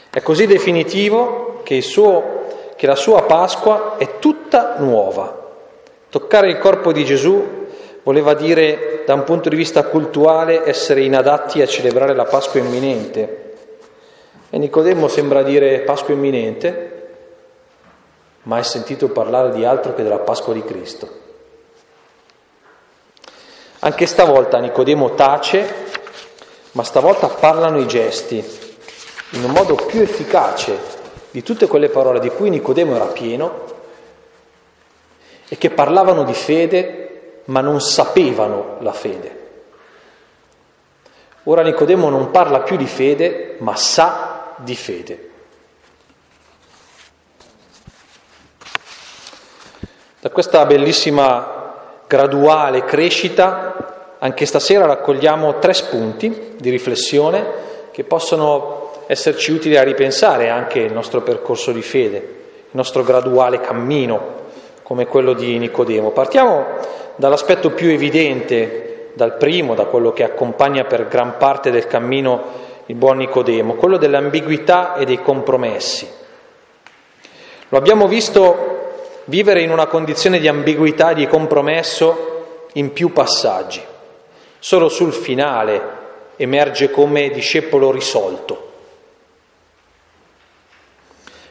È 0.10 0.22
così 0.22 0.48
definitivo 0.48 1.62
che, 1.64 1.82
suo, 1.82 2.74
che 2.76 2.88
la 2.88 2.96
sua 2.96 3.22
Pasqua 3.22 3.96
è 3.98 4.18
tutta 4.18 4.76
nuova. 4.80 5.40
Toccare 6.10 6.50
il 6.50 6.58
corpo 6.58 6.92
di 6.92 7.06
Gesù 7.06 7.68
voleva 8.04 8.34
dire, 8.34 9.04
da 9.06 9.14
un 9.14 9.24
punto 9.24 9.48
di 9.48 9.56
vista 9.56 9.84
cultuale, 9.86 10.68
essere 10.68 11.04
inadatti 11.04 11.62
a 11.62 11.68
celebrare 11.68 12.16
la 12.16 12.26
Pasqua 12.26 12.60
imminente. 12.60 13.54
E 14.50 14.58
Nicodemo 14.58 15.08
sembra 15.08 15.44
dire 15.44 15.80
Pasqua 15.82 16.14
imminente, 16.14 16.91
mai 18.44 18.64
sentito 18.64 19.10
parlare 19.10 19.52
di 19.52 19.66
altro 19.66 19.94
che 19.94 20.04
della 20.04 20.20
Pasqua 20.20 20.54
di 20.54 20.64
Cristo. 20.64 21.20
Anche 23.80 24.06
stavolta 24.06 24.60
Nicodemo 24.60 25.14
tace, 25.16 25.74
ma 26.74 26.84
stavolta 26.84 27.28
parlano 27.28 27.80
i 27.80 27.88
gesti, 27.88 28.44
in 29.32 29.44
un 29.44 29.52
modo 29.52 29.76
più 29.76 30.02
efficace 30.02 30.78
di 31.32 31.42
tutte 31.44 31.68
quelle 31.68 31.90
parole 31.90 32.20
di 32.20 32.30
cui 32.30 32.50
Nicodemo 32.50 32.96
era 32.96 33.06
pieno 33.06 33.70
e 35.48 35.58
che 35.58 35.70
parlavano 35.70 36.24
di 36.24 36.34
fede, 36.34 37.42
ma 37.46 37.62
non 37.62 37.82
sapevano 37.82 38.78
la 38.82 38.94
fede. 38.94 39.40
Ora 41.44 41.64
Nicodemo 41.64 42.10
non 42.10 42.30
parla 42.30 42.62
più 42.62 42.78
di 42.78 42.86
fede, 42.86 43.56
ma 43.60 43.76
sa 43.76 44.54
di 44.58 44.76
fede. 44.76 45.31
Da 50.22 50.30
questa 50.30 50.68
bellissima 50.68 51.74
graduale 52.06 52.86
crescita, 52.86 54.14
anche 54.20 54.46
stasera 54.46 54.86
raccogliamo 54.86 55.58
tre 55.58 55.74
spunti 55.74 56.54
di 56.60 56.70
riflessione 56.70 57.44
che 57.90 58.04
possono 58.04 58.92
esserci 59.08 59.52
utili 59.52 59.78
a 59.78 59.82
ripensare 59.82 60.50
anche 60.50 60.78
il 60.78 60.94
nostro 60.94 61.22
percorso 61.22 61.72
di 61.72 61.82
fede, 61.82 62.18
il 62.18 62.70
nostro 62.70 63.02
graduale 63.02 63.62
cammino, 63.62 64.36
come 64.84 65.08
quello 65.08 65.34
di 65.34 65.58
Nicodemo. 65.58 66.12
Partiamo 66.12 66.68
dall'aspetto 67.16 67.72
più 67.72 67.90
evidente, 67.90 69.10
dal 69.16 69.38
primo, 69.38 69.74
da 69.74 69.86
quello 69.86 70.14
che 70.14 70.22
accompagna 70.22 70.84
per 70.84 71.08
gran 71.08 71.38
parte 71.40 71.72
del 71.72 71.88
cammino 71.88 72.44
il 72.86 72.96
buon 72.96 73.18
Nicodemo, 73.18 73.74
quello 73.74 73.98
dell'ambiguità 73.98 74.94
e 74.94 75.04
dei 75.04 75.20
compromessi. 75.20 76.08
Lo 77.70 77.78
abbiamo 77.80 78.08
visto 78.08 78.81
vivere 79.26 79.62
in 79.62 79.72
una 79.72 79.88
condizione 79.88 80.40
di 80.40 80.48
ambiguità, 80.48 81.14
di 81.14 81.28
compromesso 81.28 82.68
in 82.74 82.94
più 82.94 83.12
passaggi. 83.12 83.82
Solo 84.60 84.90
sul 84.90 85.14
finale 85.14 86.00
emerge 86.36 86.90
come 86.92 87.30
discepolo 87.30 87.92
risolto. 87.92 88.70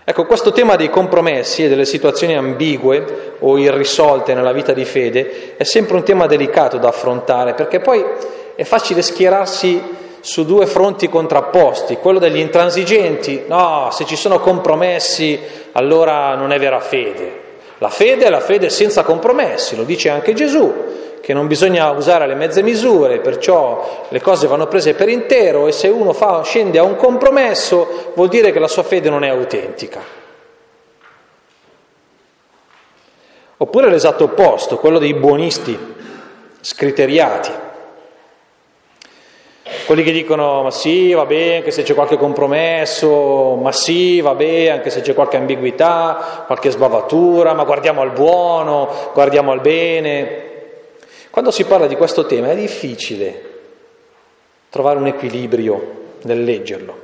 Ecco, 0.03 0.27
questo 0.27 0.51
tema 0.51 0.75
dei 0.75 0.91
compromessi 0.91 1.65
e 1.65 1.69
delle 1.69 1.85
situazioni 1.85 2.35
ambigue 2.35 3.35
o 3.39 3.59
irrisolte 3.59 4.35
nella 4.35 4.53
vita 4.53 4.73
di 4.73 4.85
fede 4.85 5.55
è 5.57 5.63
sempre 5.63 5.95
un 5.95 6.03
tema 6.03 6.27
delicato 6.27 6.79
da 6.79 6.89
affrontare, 6.89 7.55
perché 7.55 7.79
poi 7.79 8.05
è 8.57 8.65
facile 8.65 9.03
schierarsi 9.03 9.81
su 10.21 10.45
due 10.45 10.67
fronti 10.67 11.09
contrapposti, 11.09 11.97
quello 11.97 12.19
degli 12.19 12.39
intransigenti, 12.39 13.45
no, 13.47 13.89
se 13.93 14.05
ci 14.05 14.17
sono 14.17 14.41
compromessi 14.41 15.39
allora 15.73 16.35
non 16.35 16.53
è 16.53 16.59
vera 16.59 16.81
fede, 16.81 17.40
la 17.81 17.89
fede 17.89 18.27
è 18.27 18.29
la 18.29 18.41
fede 18.41 18.69
senza 18.69 19.03
compromessi, 19.03 19.75
lo 19.75 19.85
dice 19.85 20.11
anche 20.11 20.35
Gesù, 20.35 21.19
che 21.23 21.33
non 21.33 21.47
bisogna 21.47 21.91
usare 21.93 22.27
le 22.27 22.35
mezze 22.35 22.63
misure, 22.63 23.21
perciò 23.21 24.05
le 24.11 24.21
cose 24.21 24.47
vanno 24.47 24.67
prese 24.67 24.93
per 24.93 25.09
intero 25.09 25.67
e 25.67 25.73
se 25.73 25.89
uno 25.89 26.13
fa, 26.13 26.43
scende 26.43 26.79
a 26.79 26.83
un 26.83 26.97
compromesso 26.97 28.13
vuol 28.15 28.29
dire 28.29 28.53
che 28.53 28.59
la 28.59 28.69
sua 28.69 28.83
fede 28.83 29.09
non 29.09 29.25
è 29.25 29.29
autentica. 29.29 30.03
Oppure 33.57 33.89
l'esatto 33.89 34.25
opposto, 34.25 34.77
quello 34.77 34.99
dei 34.99 35.15
buonisti, 35.15 35.79
scriteriati 36.61 37.69
quelli 39.91 40.05
che 40.05 40.13
dicono 40.13 40.63
ma 40.63 40.71
sì, 40.71 41.13
va 41.15 41.27
bene, 41.27 41.57
anche 41.57 41.73
se 41.73 41.83
c'è 41.83 41.95
qualche 41.95 42.17
compromesso, 42.17 43.57
ma 43.61 43.73
sì, 43.73 44.21
va 44.21 44.37
bene, 44.37 44.71
anche 44.71 44.89
se 44.89 45.01
c'è 45.01 45.15
qualche 45.15 45.37
ambiguità, 45.37 46.45
qualche 46.47 46.71
sbavatura, 46.71 47.55
ma 47.55 47.65
guardiamo 47.65 48.01
al 48.01 48.13
buono, 48.13 48.89
guardiamo 49.13 49.51
al 49.51 49.61
bene. 49.61 50.45
Quando 51.29 51.51
si 51.51 51.65
parla 51.65 51.89
di 51.89 51.97
questo 51.97 52.25
tema 52.25 52.53
è 52.53 52.55
difficile 52.55 53.49
trovare 54.71 55.01
un 55.01 55.09
equilibrio 55.09 55.95
nel 56.23 56.45
leggerlo. 56.45 56.95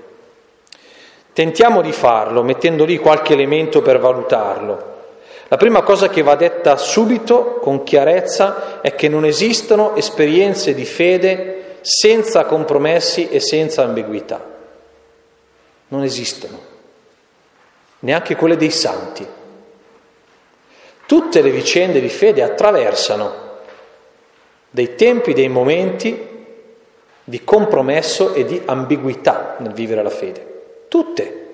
Tentiamo 1.33 1.83
di 1.83 1.91
farlo 1.91 2.45
mettendo 2.45 2.85
lì 2.85 2.99
qualche 2.99 3.33
elemento 3.33 3.83
per 3.83 3.99
valutarlo. 3.99 4.95
La 5.49 5.57
prima 5.57 5.83
cosa 5.83 6.09
che 6.09 6.23
va 6.23 6.37
detta 6.37 6.77
subito, 6.77 7.59
con 7.61 7.83
chiarezza, 7.83 8.81
è 8.81 8.95
che 8.95 9.09
non 9.09 9.25
esistono 9.25 9.97
esperienze 9.97 10.73
di 10.73 10.85
fede 10.85 11.65
senza 11.89 12.47
compromessi 12.47 13.29
e 13.29 13.39
senza 13.39 13.85
ambiguità. 13.85 14.45
Non 15.87 16.03
esistono, 16.03 16.61
neanche 18.01 18.35
quelle 18.35 18.57
dei 18.57 18.73
santi. 18.73 19.25
Tutte 21.07 21.41
le 21.41 21.51
vicende 21.51 22.01
di 22.01 22.09
fede 22.09 22.43
attraversano 22.43 23.45
dei 24.69 24.97
tempi, 24.97 25.33
dei 25.33 25.49
momenti 25.49 26.35
di 27.23 27.45
compromesso 27.45 28.35
e 28.35 28.45
di 28.45 28.61
ambiguità 28.65 29.55
nel 29.61 29.73
vivere 29.73 30.03
la 30.03 30.11
fede. 30.11 30.65
Tutte, 30.89 31.47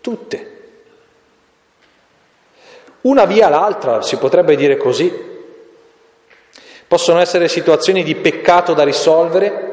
tutte. 0.00 0.54
Una 3.02 3.24
via 3.24 3.48
l'altra, 3.48 4.02
si 4.02 4.16
potrebbe 4.16 4.56
dire 4.56 4.76
così. 4.76 5.12
Possono 6.88 7.20
essere 7.20 7.46
situazioni 7.46 8.02
di 8.02 8.16
peccato 8.16 8.74
da 8.74 8.82
risolvere 8.82 9.65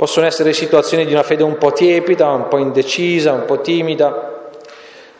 Possono 0.00 0.24
essere 0.24 0.54
situazioni 0.54 1.04
di 1.04 1.12
una 1.12 1.22
fede 1.22 1.42
un 1.42 1.58
po' 1.58 1.72
tiepida, 1.72 2.30
un 2.30 2.48
po' 2.48 2.56
indecisa, 2.56 3.32
un 3.32 3.44
po' 3.44 3.60
timida. 3.60 4.48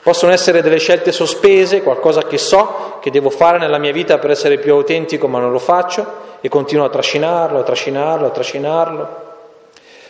Possono 0.03 0.33
essere 0.33 0.62
delle 0.62 0.79
scelte 0.79 1.12
sospese, 1.12 1.83
qualcosa 1.83 2.23
che 2.23 2.38
so 2.38 2.97
che 2.99 3.11
devo 3.11 3.29
fare 3.29 3.59
nella 3.59 3.77
mia 3.77 3.93
vita 3.93 4.16
per 4.16 4.31
essere 4.31 4.57
più 4.57 4.73
autentico, 4.73 5.29
ma 5.29 5.38
non 5.38 5.53
lo 5.53 5.59
faccio 5.59 6.07
e 6.40 6.49
continuo 6.49 6.87
a 6.87 6.88
trascinarlo, 6.88 7.59
a 7.59 7.62
trascinarlo, 7.62 8.27
a 8.27 8.31
trascinarlo. 8.31 9.09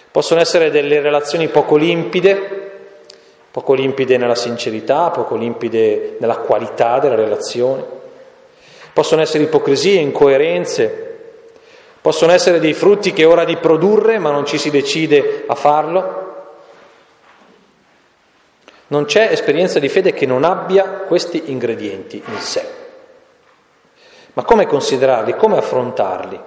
Possono 0.09 0.41
essere 0.41 0.71
delle 0.71 1.01
relazioni 1.01 1.49
poco 1.49 1.75
limpide, 1.75 2.71
poco 3.51 3.75
limpide 3.75 4.19
nella 4.19 4.37
sincerità, 4.37 5.11
poco 5.11 5.35
limpide 5.35 6.15
nella 6.21 6.37
qualità 6.37 7.01
della 7.01 7.17
relazione. 7.17 7.85
Possono 8.93 9.21
essere 9.21 9.43
ipocrisie, 9.43 9.99
incoerenze, 9.99 11.10
Possono 12.01 12.33
essere 12.33 12.61
dei 12.61 12.73
frutti 12.73 13.13
che 13.13 13.23
è 13.23 13.27
ora 13.27 13.45
di 13.45 13.57
produrre, 13.57 14.19
ma 14.19 14.31
non 14.31 14.47
ci 14.47 14.57
si 14.57 14.71
decide 14.71 15.45
a 15.47 15.55
farlo. 15.55 16.29
Non 18.87 19.05
c'è 19.05 19.31
esperienza 19.31 19.79
di 19.79 19.89
fede 19.89 20.13
che 20.13 20.27
non 20.27 20.45
abbia 20.45 20.85
questi 20.85 21.51
ingredienti 21.51 22.23
in 22.25 22.39
sé. 22.39 22.65
Ma 24.33 24.43
come 24.45 24.67
considerarli? 24.67 25.37
Come 25.37 25.59
affrontarli? 25.59 26.41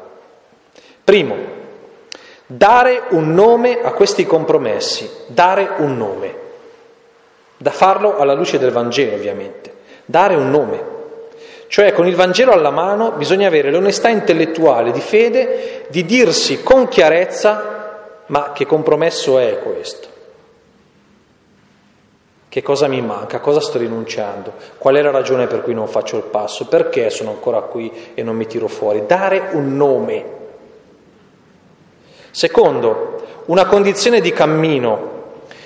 Primo, 1.04 1.36
dare 2.46 3.04
un 3.10 3.34
nome 3.34 3.82
a 3.82 3.92
questi 3.92 4.26
compromessi, 4.26 5.10
dare 5.28 5.74
un 5.78 5.98
nome. 5.98 6.42
Da 7.58 7.72
farlo 7.72 8.18
alla 8.18 8.34
luce 8.34 8.58
del 8.58 8.72
Vangelo, 8.72 9.16
ovviamente. 9.16 9.76
Dare 10.06 10.36
un 10.36 10.50
nome. 10.50 10.93
Cioè 11.74 11.92
con 11.92 12.06
il 12.06 12.16
Vangelo 12.16 12.52
alla 12.52 12.70
mano 12.70 13.14
bisogna 13.14 13.48
avere 13.48 13.72
l'onestà 13.72 14.08
intellettuale 14.08 14.92
di 14.92 15.00
fede 15.00 15.88
di 15.90 16.06
dirsi 16.06 16.62
con 16.62 16.88
chiarezza 16.88 18.22
ma 18.28 18.52
che 18.52 18.68
compromesso 18.68 19.40
è 19.40 19.58
questo? 19.58 20.08
Che 22.48 22.62
cosa 22.62 22.88
mi 22.88 23.02
manca? 23.02 23.40
Cosa 23.40 23.60
sto 23.60 23.80
rinunciando? 23.80 24.54
Qual 24.78 24.94
è 24.94 25.02
la 25.02 25.10
ragione 25.10 25.48
per 25.48 25.64
cui 25.64 25.74
non 25.74 25.88
faccio 25.88 26.18
il 26.18 26.26
passo? 26.26 26.68
Perché 26.68 27.10
sono 27.10 27.32
ancora 27.32 27.62
qui 27.62 27.92
e 28.14 28.22
non 28.22 28.36
mi 28.36 28.46
tiro 28.46 28.68
fuori? 28.68 29.08
Dare 29.08 29.48
un 29.54 29.76
nome. 29.76 30.26
Secondo, 32.30 33.42
una 33.46 33.66
condizione 33.66 34.22
di 34.22 34.32
cammino, 34.32 35.13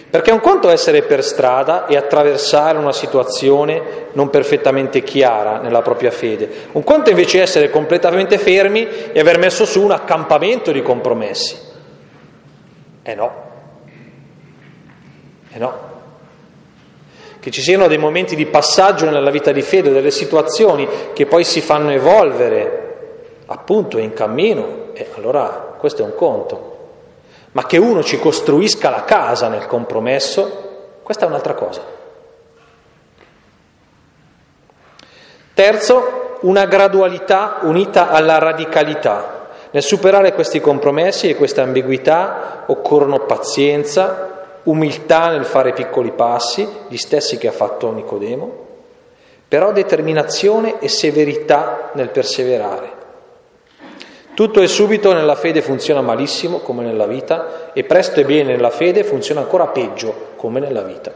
perché 0.10 0.32
un 0.32 0.39
conto 0.39 0.70
è 0.70 0.74
essere 0.74 1.02
per 1.02 1.24
strada 1.24 1.86
e 1.86 1.98
attraversare 1.98 2.78
una 2.78 2.93
situazione 2.93 4.06
non 4.13 4.30
perfettamente 4.30 5.04
chiara 5.04 5.60
nella 5.60 5.82
propria 5.82 6.12
fede, 6.12 6.50
un 6.72 6.84
conto 6.84 7.10
invece 7.10 7.39
è 7.39 7.41
essere 7.41 7.70
completamente 7.70 8.38
fermi 8.38 8.88
e 9.12 9.20
aver 9.20 9.38
messo 9.38 9.65
su 9.65 9.82
un 9.82 9.91
accampamento 9.91 10.72
di 10.72 10.82
compromessi. 10.82 11.65
Eh 13.04 13.15
no, 13.15 13.34
eh 15.54 15.58
no 15.58 15.96
che 17.48 17.54
ci 17.54 17.62
siano 17.62 17.88
dei 17.88 17.98
momenti 17.98 18.36
di 18.36 18.46
passaggio 18.46 19.10
nella 19.10 19.30
vita 19.30 19.54
di 19.54 19.62
fede, 19.62 19.93
delle 19.93 20.12
situazioni 20.12 20.86
che 21.13 21.26
poi 21.28 21.46
si 21.46 21.62
fanno 21.62 21.91
evolvere 21.91 22.88
appunto 23.46 23.98
in 24.00 24.12
cammino, 24.12 24.89
e 24.91 25.08
allora 25.15 25.76
questo 25.78 26.02
è 26.02 26.06
un 26.06 26.13
conto. 26.13 26.77
Ma 27.58 27.65
che 27.65 27.78
uno 27.78 28.04
ci 28.04 28.20
costruisca 28.20 28.91
la 28.91 29.04
casa 29.04 29.48
nel 29.48 29.65
compromesso, 29.65 31.00
questa 31.02 31.26
è 31.26 31.28
un'altra 31.28 31.56
cosa. 31.56 31.82
Terzo, 35.56 36.38
una 36.41 36.65
gradualità 36.65 37.62
unita 37.62 38.10
alla 38.10 38.38
radicalità. 38.38 39.48
Nel 39.72 39.82
superare 39.82 40.34
questi 40.34 40.62
compromessi 40.62 41.30
e 41.30 41.36
queste 41.36 41.62
ambiguità 41.62 42.65
occorrono 42.67 43.22
pazienza, 43.22 44.60
umiltà 44.65 45.30
nel 45.30 45.46
fare 45.46 45.74
piccoli 45.74 46.12
passi, 46.12 46.70
gli 46.88 46.98
stessi 46.98 47.39
che 47.39 47.48
ha 47.48 47.52
fatto 47.52 47.91
Nicodemo, 47.91 48.65
però 49.48 49.72
determinazione 49.72 50.78
e 50.78 50.89
severità 50.89 51.89
nel 51.93 52.10
perseverare. 52.10 52.97
Tutto 54.38 54.62
e 54.62 54.67
subito 54.67 55.13
nella 55.13 55.34
fede 55.34 55.63
funziona 55.63 56.02
malissimo 56.02 56.60
come 56.60 56.84
nella 56.84 57.08
vita 57.08 57.71
e 57.73 57.84
presto 57.86 58.19
e 58.19 58.23
bene 58.23 58.52
nella 58.52 58.69
fede 58.69 59.04
funziona 59.04 59.41
ancora 59.41 59.65
peggio 59.65 60.34
come 60.36 60.60
nella 60.60 60.84
vita. 60.84 61.12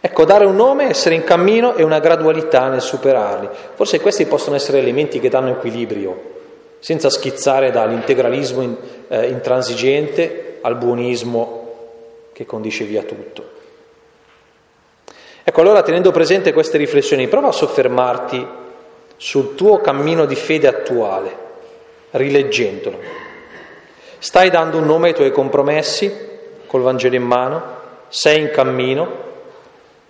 Ecco, 0.00 0.24
dare 0.24 0.44
un 0.44 0.56
nome, 0.56 0.88
essere 0.88 1.14
in 1.14 1.22
cammino 1.22 1.76
e 1.76 1.84
una 1.84 2.00
gradualità 2.00 2.66
nel 2.66 2.80
superarli. 2.80 3.48
Forse 3.74 4.00
questi 4.00 4.26
possono 4.26 4.56
essere 4.56 4.78
elementi 4.78 5.20
che 5.20 5.28
danno 5.28 5.50
equilibrio, 5.50 6.20
senza 6.80 7.08
schizzare 7.08 7.70
dall'integralismo 7.70 8.78
eh, 9.06 9.28
intransigente 9.28 10.58
al 10.60 10.74
buonismo 10.74 11.74
che 12.32 12.44
condisce 12.44 12.82
via 12.82 13.04
tutto. 13.04 13.48
Ecco, 15.44 15.60
allora 15.60 15.82
tenendo 15.82 16.10
presente 16.10 16.52
queste 16.52 16.78
riflessioni, 16.78 17.28
prova 17.28 17.46
a 17.46 17.52
soffermarti 17.52 18.64
sul 19.16 19.54
tuo 19.54 19.80
cammino 19.80 20.24
di 20.26 20.36
fede 20.36 20.68
attuale, 20.68 21.36
rileggendolo. 22.10 22.98
Stai 24.18 24.50
dando 24.50 24.78
un 24.78 24.86
nome 24.86 25.08
ai 25.08 25.14
tuoi 25.14 25.30
compromessi 25.30 26.12
col 26.66 26.82
Vangelo 26.82 27.14
in 27.14 27.22
mano? 27.22 27.62
Sei 28.08 28.40
in 28.40 28.50
cammino? 28.50 29.24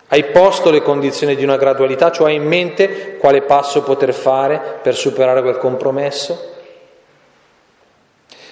Hai 0.08 0.24
posto 0.26 0.70
le 0.70 0.82
condizioni 0.82 1.34
di 1.34 1.42
una 1.42 1.56
gradualità, 1.56 2.12
cioè 2.12 2.28
hai 2.28 2.36
in 2.36 2.46
mente 2.46 3.16
quale 3.16 3.42
passo 3.42 3.82
poter 3.82 4.14
fare 4.14 4.78
per 4.80 4.94
superare 4.94 5.42
quel 5.42 5.58
compromesso? 5.58 6.54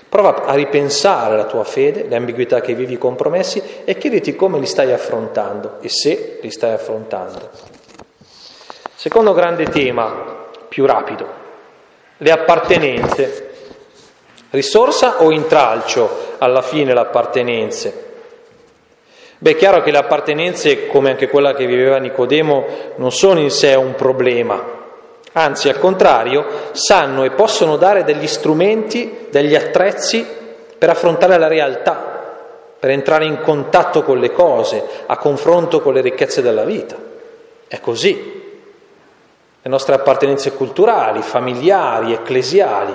Prova 0.08 0.44
a 0.44 0.54
ripensare 0.54 1.36
la 1.36 1.44
tua 1.44 1.64
fede, 1.64 2.06
le 2.08 2.16
ambiguità 2.16 2.60
che 2.60 2.74
vivi, 2.74 2.94
i 2.94 2.98
compromessi 2.98 3.62
e 3.84 3.96
chiediti 3.96 4.36
come 4.36 4.58
li 4.58 4.66
stai 4.66 4.92
affrontando 4.92 5.78
e 5.80 5.88
se 5.88 6.38
li 6.40 6.50
stai 6.50 6.72
affrontando. 6.72 7.50
Secondo 8.94 9.32
grande 9.32 9.64
tema, 9.64 10.33
più 10.74 10.86
rapido, 10.86 11.28
le 12.16 12.30
appartenenze. 12.32 13.50
Risorsa 14.50 15.22
o 15.22 15.30
intralcio 15.30 16.34
alla 16.38 16.62
fine 16.62 16.92
le 16.92 16.98
appartenenze? 16.98 18.04
Beh, 19.38 19.52
è 19.52 19.56
chiaro 19.56 19.82
che 19.82 19.92
le 19.92 19.98
appartenenze, 19.98 20.88
come 20.88 21.10
anche 21.10 21.28
quella 21.28 21.54
che 21.54 21.66
viveva 21.66 21.98
Nicodemo, 21.98 22.66
non 22.96 23.12
sono 23.12 23.38
in 23.38 23.52
sé 23.52 23.76
un 23.76 23.94
problema, 23.94 24.60
anzi 25.34 25.68
al 25.68 25.78
contrario 25.78 26.44
sanno 26.72 27.22
e 27.22 27.30
possono 27.30 27.76
dare 27.76 28.02
degli 28.02 28.26
strumenti, 28.26 29.28
degli 29.30 29.54
attrezzi 29.54 30.26
per 30.76 30.90
affrontare 30.90 31.38
la 31.38 31.46
realtà, 31.46 32.34
per 32.80 32.90
entrare 32.90 33.26
in 33.26 33.38
contatto 33.40 34.02
con 34.02 34.18
le 34.18 34.32
cose, 34.32 34.82
a 35.06 35.16
confronto 35.18 35.80
con 35.80 35.94
le 35.94 36.00
ricchezze 36.00 36.42
della 36.42 36.64
vita. 36.64 36.96
È 37.68 37.78
così. 37.78 38.42
Le 39.64 39.70
nostre 39.70 39.94
appartenenze 39.94 40.52
culturali, 40.52 41.22
familiari, 41.22 42.12
ecclesiali 42.12 42.94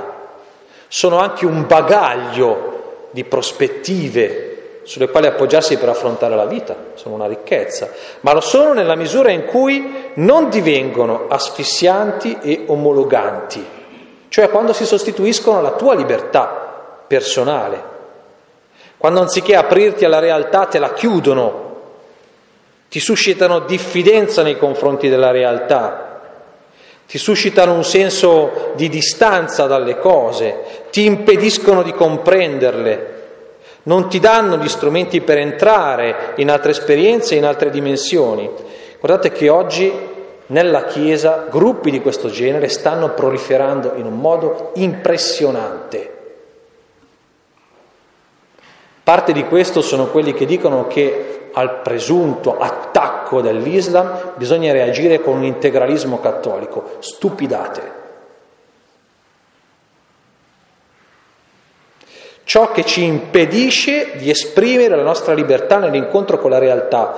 sono 0.87 1.17
anche 1.17 1.47
un 1.47 1.65
bagaglio 1.65 3.07
di 3.09 3.23
prospettive 3.23 4.81
sulle 4.83 5.09
quali 5.09 5.25
appoggiarsi 5.25 5.79
per 5.79 5.89
affrontare 5.89 6.35
la 6.35 6.45
vita, 6.45 6.75
sono 6.93 7.15
una 7.15 7.25
ricchezza, 7.25 7.89
ma 8.19 8.33
lo 8.33 8.39
sono 8.39 8.73
nella 8.73 8.93
misura 8.93 9.31
in 9.31 9.45
cui 9.45 10.11
non 10.15 10.49
divengono 10.49 11.25
asfissianti 11.27 12.37
e 12.39 12.65
omologanti, 12.67 13.65
cioè 14.27 14.51
quando 14.51 14.71
si 14.71 14.85
sostituiscono 14.85 15.57
alla 15.57 15.71
tua 15.71 15.95
libertà 15.95 17.03
personale, 17.07 17.83
quando 18.95 19.21
anziché 19.21 19.55
aprirti 19.55 20.05
alla 20.05 20.19
realtà 20.19 20.67
te 20.67 20.77
la 20.77 20.93
chiudono, 20.93 21.77
ti 22.89 22.99
suscitano 22.99 23.61
diffidenza 23.61 24.43
nei 24.43 24.59
confronti 24.59 25.09
della 25.09 25.31
realtà, 25.31 26.08
ti 27.09 27.17
suscitano 27.17 27.73
un 27.73 27.83
senso 27.83 28.73
di 28.75 28.87
distanza 28.87 29.65
dalle 29.65 29.97
cose, 29.97 30.85
ti 30.91 31.05
impediscono 31.05 31.81
di 31.81 31.91
comprenderle, 31.91 33.17
non 33.83 34.07
ti 34.09 34.19
danno 34.19 34.57
gli 34.57 34.67
strumenti 34.67 35.19
per 35.21 35.39
entrare 35.39 36.33
in 36.35 36.51
altre 36.51 36.69
esperienze, 36.69 37.33
in 37.33 37.45
altre 37.45 37.71
dimensioni. 37.71 38.47
Guardate 38.99 39.31
che 39.31 39.49
oggi 39.49 39.91
nella 40.45 40.83
Chiesa 40.83 41.47
gruppi 41.49 41.89
di 41.89 41.99
questo 41.99 42.29
genere 42.29 42.67
stanno 42.67 43.15
proliferando 43.15 43.93
in 43.95 44.05
un 44.05 44.19
modo 44.19 44.69
impressionante. 44.75 46.17
Parte 49.01 49.31
di 49.31 49.45
questo 49.45 49.81
sono 49.81 50.09
quelli 50.09 50.35
che 50.35 50.45
dicono 50.45 50.85
che 50.85 51.38
al 51.53 51.81
presunto 51.81 52.57
attacco 52.57 53.41
dell'Islam 53.41 54.33
bisogna 54.35 54.71
reagire 54.71 55.21
con 55.21 55.37
un 55.37 55.43
integralismo 55.43 56.19
cattolico. 56.19 56.97
Stupidate. 56.99 57.97
ciò 62.49 62.71
che 62.71 62.83
ci 62.83 63.03
impedisce 63.03 64.13
di 64.15 64.31
esprimere 64.31 64.95
la 64.95 65.03
nostra 65.03 65.35
libertà 65.35 65.77
nell'incontro 65.77 66.39
con 66.39 66.49
la 66.49 66.57
realtà, 66.57 67.15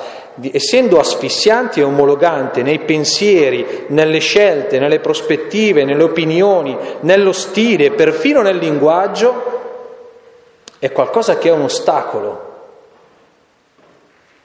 essendo 0.51 0.99
asfissianti 0.99 1.79
e 1.79 1.83
omologanti 1.83 2.63
nei 2.63 2.79
pensieri, 2.79 3.85
nelle 3.87 4.19
scelte, 4.19 4.77
nelle 4.77 4.99
prospettive, 4.99 5.85
nelle 5.85 6.03
opinioni, 6.03 6.77
nello 6.99 7.31
stile, 7.31 7.91
perfino 7.91 8.41
nel 8.41 8.57
linguaggio, 8.57 9.59
è 10.77 10.91
qualcosa 10.91 11.37
che 11.37 11.47
è 11.47 11.53
un 11.53 11.61
ostacolo 11.61 12.50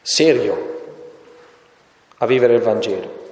serio 0.06 0.74
a 2.18 2.26
vivere 2.26 2.54
il 2.54 2.60
Vangelo. 2.60 3.24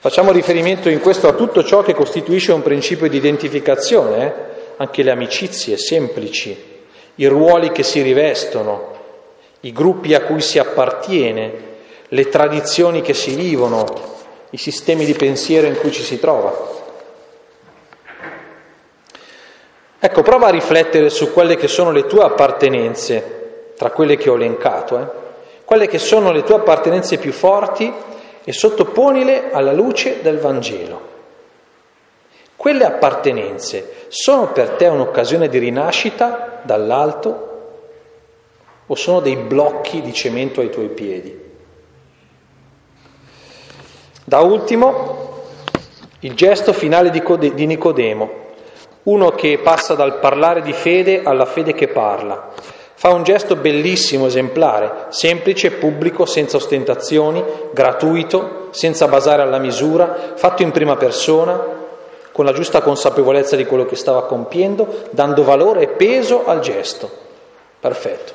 Facciamo 0.00 0.32
riferimento 0.32 0.88
in 0.88 0.98
questo 0.98 1.28
a 1.28 1.34
tutto 1.34 1.62
ciò 1.62 1.82
che 1.82 1.94
costituisce 1.94 2.50
un 2.50 2.62
principio 2.62 3.08
di 3.08 3.18
identificazione, 3.18 4.26
eh? 4.26 4.32
anche 4.78 5.04
le 5.04 5.12
amicizie 5.12 5.76
semplici, 5.76 6.56
i 7.14 7.26
ruoli 7.26 7.70
che 7.70 7.84
si 7.84 8.02
rivestono, 8.02 8.98
i 9.60 9.70
gruppi 9.72 10.14
a 10.14 10.22
cui 10.22 10.40
si 10.40 10.58
appartiene, 10.58 11.52
le 12.08 12.28
tradizioni 12.28 13.00
che 13.00 13.14
si 13.14 13.36
vivono, 13.36 13.86
i 14.50 14.56
sistemi 14.56 15.04
di 15.04 15.14
pensiero 15.14 15.68
in 15.68 15.76
cui 15.76 15.92
ci 15.92 16.02
si 16.02 16.18
trova. 16.18 16.78
Ecco, 20.00 20.22
prova 20.22 20.48
a 20.48 20.50
riflettere 20.50 21.08
su 21.08 21.32
quelle 21.32 21.54
che 21.54 21.68
sono 21.68 21.92
le 21.92 22.06
tue 22.06 22.24
appartenenze 22.24 23.74
tra 23.76 23.90
quelle 23.90 24.16
che 24.16 24.28
ho 24.28 24.34
elencato, 24.34 24.98
eh? 24.98 25.19
Quelle 25.70 25.86
che 25.86 25.98
sono 25.98 26.32
le 26.32 26.42
tue 26.42 26.56
appartenenze 26.56 27.16
più 27.18 27.30
forti 27.30 27.92
e 28.42 28.52
sottoponile 28.52 29.52
alla 29.52 29.70
luce 29.70 30.20
del 30.20 30.38
Vangelo. 30.38 31.00
Quelle 32.56 32.84
appartenenze 32.84 34.06
sono 34.08 34.50
per 34.50 34.70
te 34.70 34.88
un'occasione 34.88 35.48
di 35.48 35.58
rinascita 35.58 36.62
dall'alto 36.64 37.74
o 38.84 38.94
sono 38.96 39.20
dei 39.20 39.36
blocchi 39.36 40.00
di 40.00 40.12
cemento 40.12 40.60
ai 40.60 40.70
tuoi 40.70 40.88
piedi? 40.88 41.40
Da 44.24 44.40
ultimo, 44.40 45.44
il 46.18 46.34
gesto 46.34 46.72
finale 46.72 47.10
di 47.10 47.66
Nicodemo, 47.66 48.30
uno 49.04 49.30
che 49.30 49.60
passa 49.62 49.94
dal 49.94 50.18
parlare 50.18 50.62
di 50.62 50.72
fede 50.72 51.22
alla 51.22 51.46
fede 51.46 51.74
che 51.74 51.86
parla. 51.86 52.78
Fa 53.00 53.08
un 53.14 53.22
gesto 53.22 53.56
bellissimo, 53.56 54.26
esemplare, 54.26 55.06
semplice, 55.08 55.70
pubblico, 55.70 56.26
senza 56.26 56.58
ostentazioni, 56.58 57.42
gratuito, 57.72 58.68
senza 58.72 59.08
basare 59.08 59.40
alla 59.40 59.56
misura, 59.56 60.34
fatto 60.34 60.60
in 60.60 60.70
prima 60.70 60.96
persona, 60.96 61.58
con 62.30 62.44
la 62.44 62.52
giusta 62.52 62.82
consapevolezza 62.82 63.56
di 63.56 63.64
quello 63.64 63.86
che 63.86 63.96
stava 63.96 64.26
compiendo, 64.26 65.04
dando 65.12 65.44
valore 65.44 65.80
e 65.80 65.88
peso 65.88 66.44
al 66.44 66.60
gesto. 66.60 67.10
Perfetto. 67.80 68.32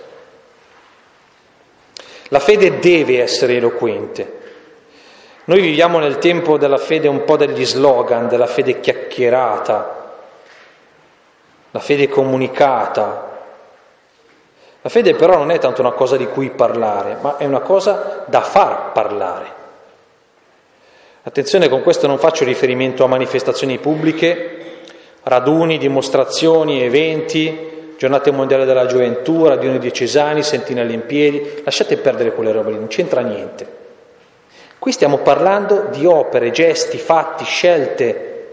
La 2.30 2.40
fede 2.40 2.80
deve 2.80 3.22
essere 3.22 3.58
eloquente. 3.58 4.40
Noi 5.44 5.62
viviamo 5.62 6.00
nel 6.00 6.18
tempo 6.18 6.58
della 6.58 6.80
fede 6.80 7.08
un 7.08 7.24
po' 7.24 7.38
degli 7.38 7.68
slogan, 7.68 8.28
della 8.28 8.48
fede 8.48 8.80
chiacchierata, 8.80 10.14
la 11.70 11.80
fede 11.80 12.10
comunicata. 12.10 13.34
La 14.86 14.92
fede 14.92 15.16
però 15.16 15.36
non 15.40 15.50
è 15.50 15.58
tanto 15.58 15.82
una 15.82 15.94
cosa 15.94 16.16
di 16.16 16.28
cui 16.28 16.52
parlare, 16.52 17.18
ma 17.20 17.38
è 17.38 17.46
una 17.46 17.62
cosa 17.62 18.24
da 18.28 18.42
far 18.42 18.92
parlare. 18.92 19.46
Attenzione, 21.24 21.70
con 21.70 21.82
questo 21.82 22.06
non 22.06 22.20
faccio 22.20 22.44
riferimento 22.44 23.04
a 23.04 23.08
manifestazioni 23.08 23.80
pubbliche, 23.80 24.84
raduni, 25.24 25.80
dimostrazioni, 25.80 26.84
eventi, 26.84 27.96
giornate 27.98 28.30
mondiali 28.30 28.66
della 28.66 28.86
gioventù, 28.86 29.48
raduni 29.48 29.80
diocesani, 29.80 30.44
sentinelle 30.44 30.94
in 30.94 31.08
piedi, 31.08 31.64
lasciate 31.64 31.98
perdere 31.98 32.34
quelle 32.34 32.52
robe 32.52 32.70
lì, 32.70 32.78
non 32.78 32.86
c'entra 32.86 33.22
niente. 33.22 33.68
Qui 34.78 34.92
stiamo 34.92 35.18
parlando 35.18 35.88
di 35.90 36.06
opere, 36.06 36.52
gesti, 36.52 37.00
fatti, 37.00 37.44
scelte 37.44 38.50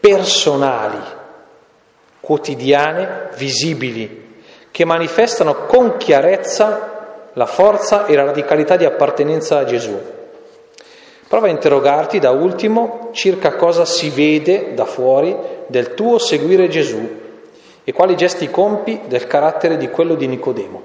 personali, 0.00 0.98
quotidiane, 2.18 3.28
visibili, 3.36 4.26
che 4.78 4.84
manifestano 4.84 5.66
con 5.66 5.96
chiarezza 5.96 7.30
la 7.32 7.46
forza 7.46 8.06
e 8.06 8.14
la 8.14 8.26
radicalità 8.26 8.76
di 8.76 8.84
appartenenza 8.84 9.58
a 9.58 9.64
Gesù. 9.64 10.00
Prova 11.26 11.48
a 11.48 11.50
interrogarti 11.50 12.20
da 12.20 12.30
ultimo 12.30 13.08
circa 13.10 13.56
cosa 13.56 13.84
si 13.84 14.08
vede 14.08 14.74
da 14.74 14.84
fuori 14.84 15.36
del 15.66 15.94
tuo 15.94 16.18
seguire 16.18 16.68
Gesù 16.68 17.00
e 17.82 17.92
quali 17.92 18.14
gesti 18.14 18.52
compi 18.52 19.00
del 19.08 19.26
carattere 19.26 19.78
di 19.78 19.90
quello 19.90 20.14
di 20.14 20.28
Nicodemo. 20.28 20.82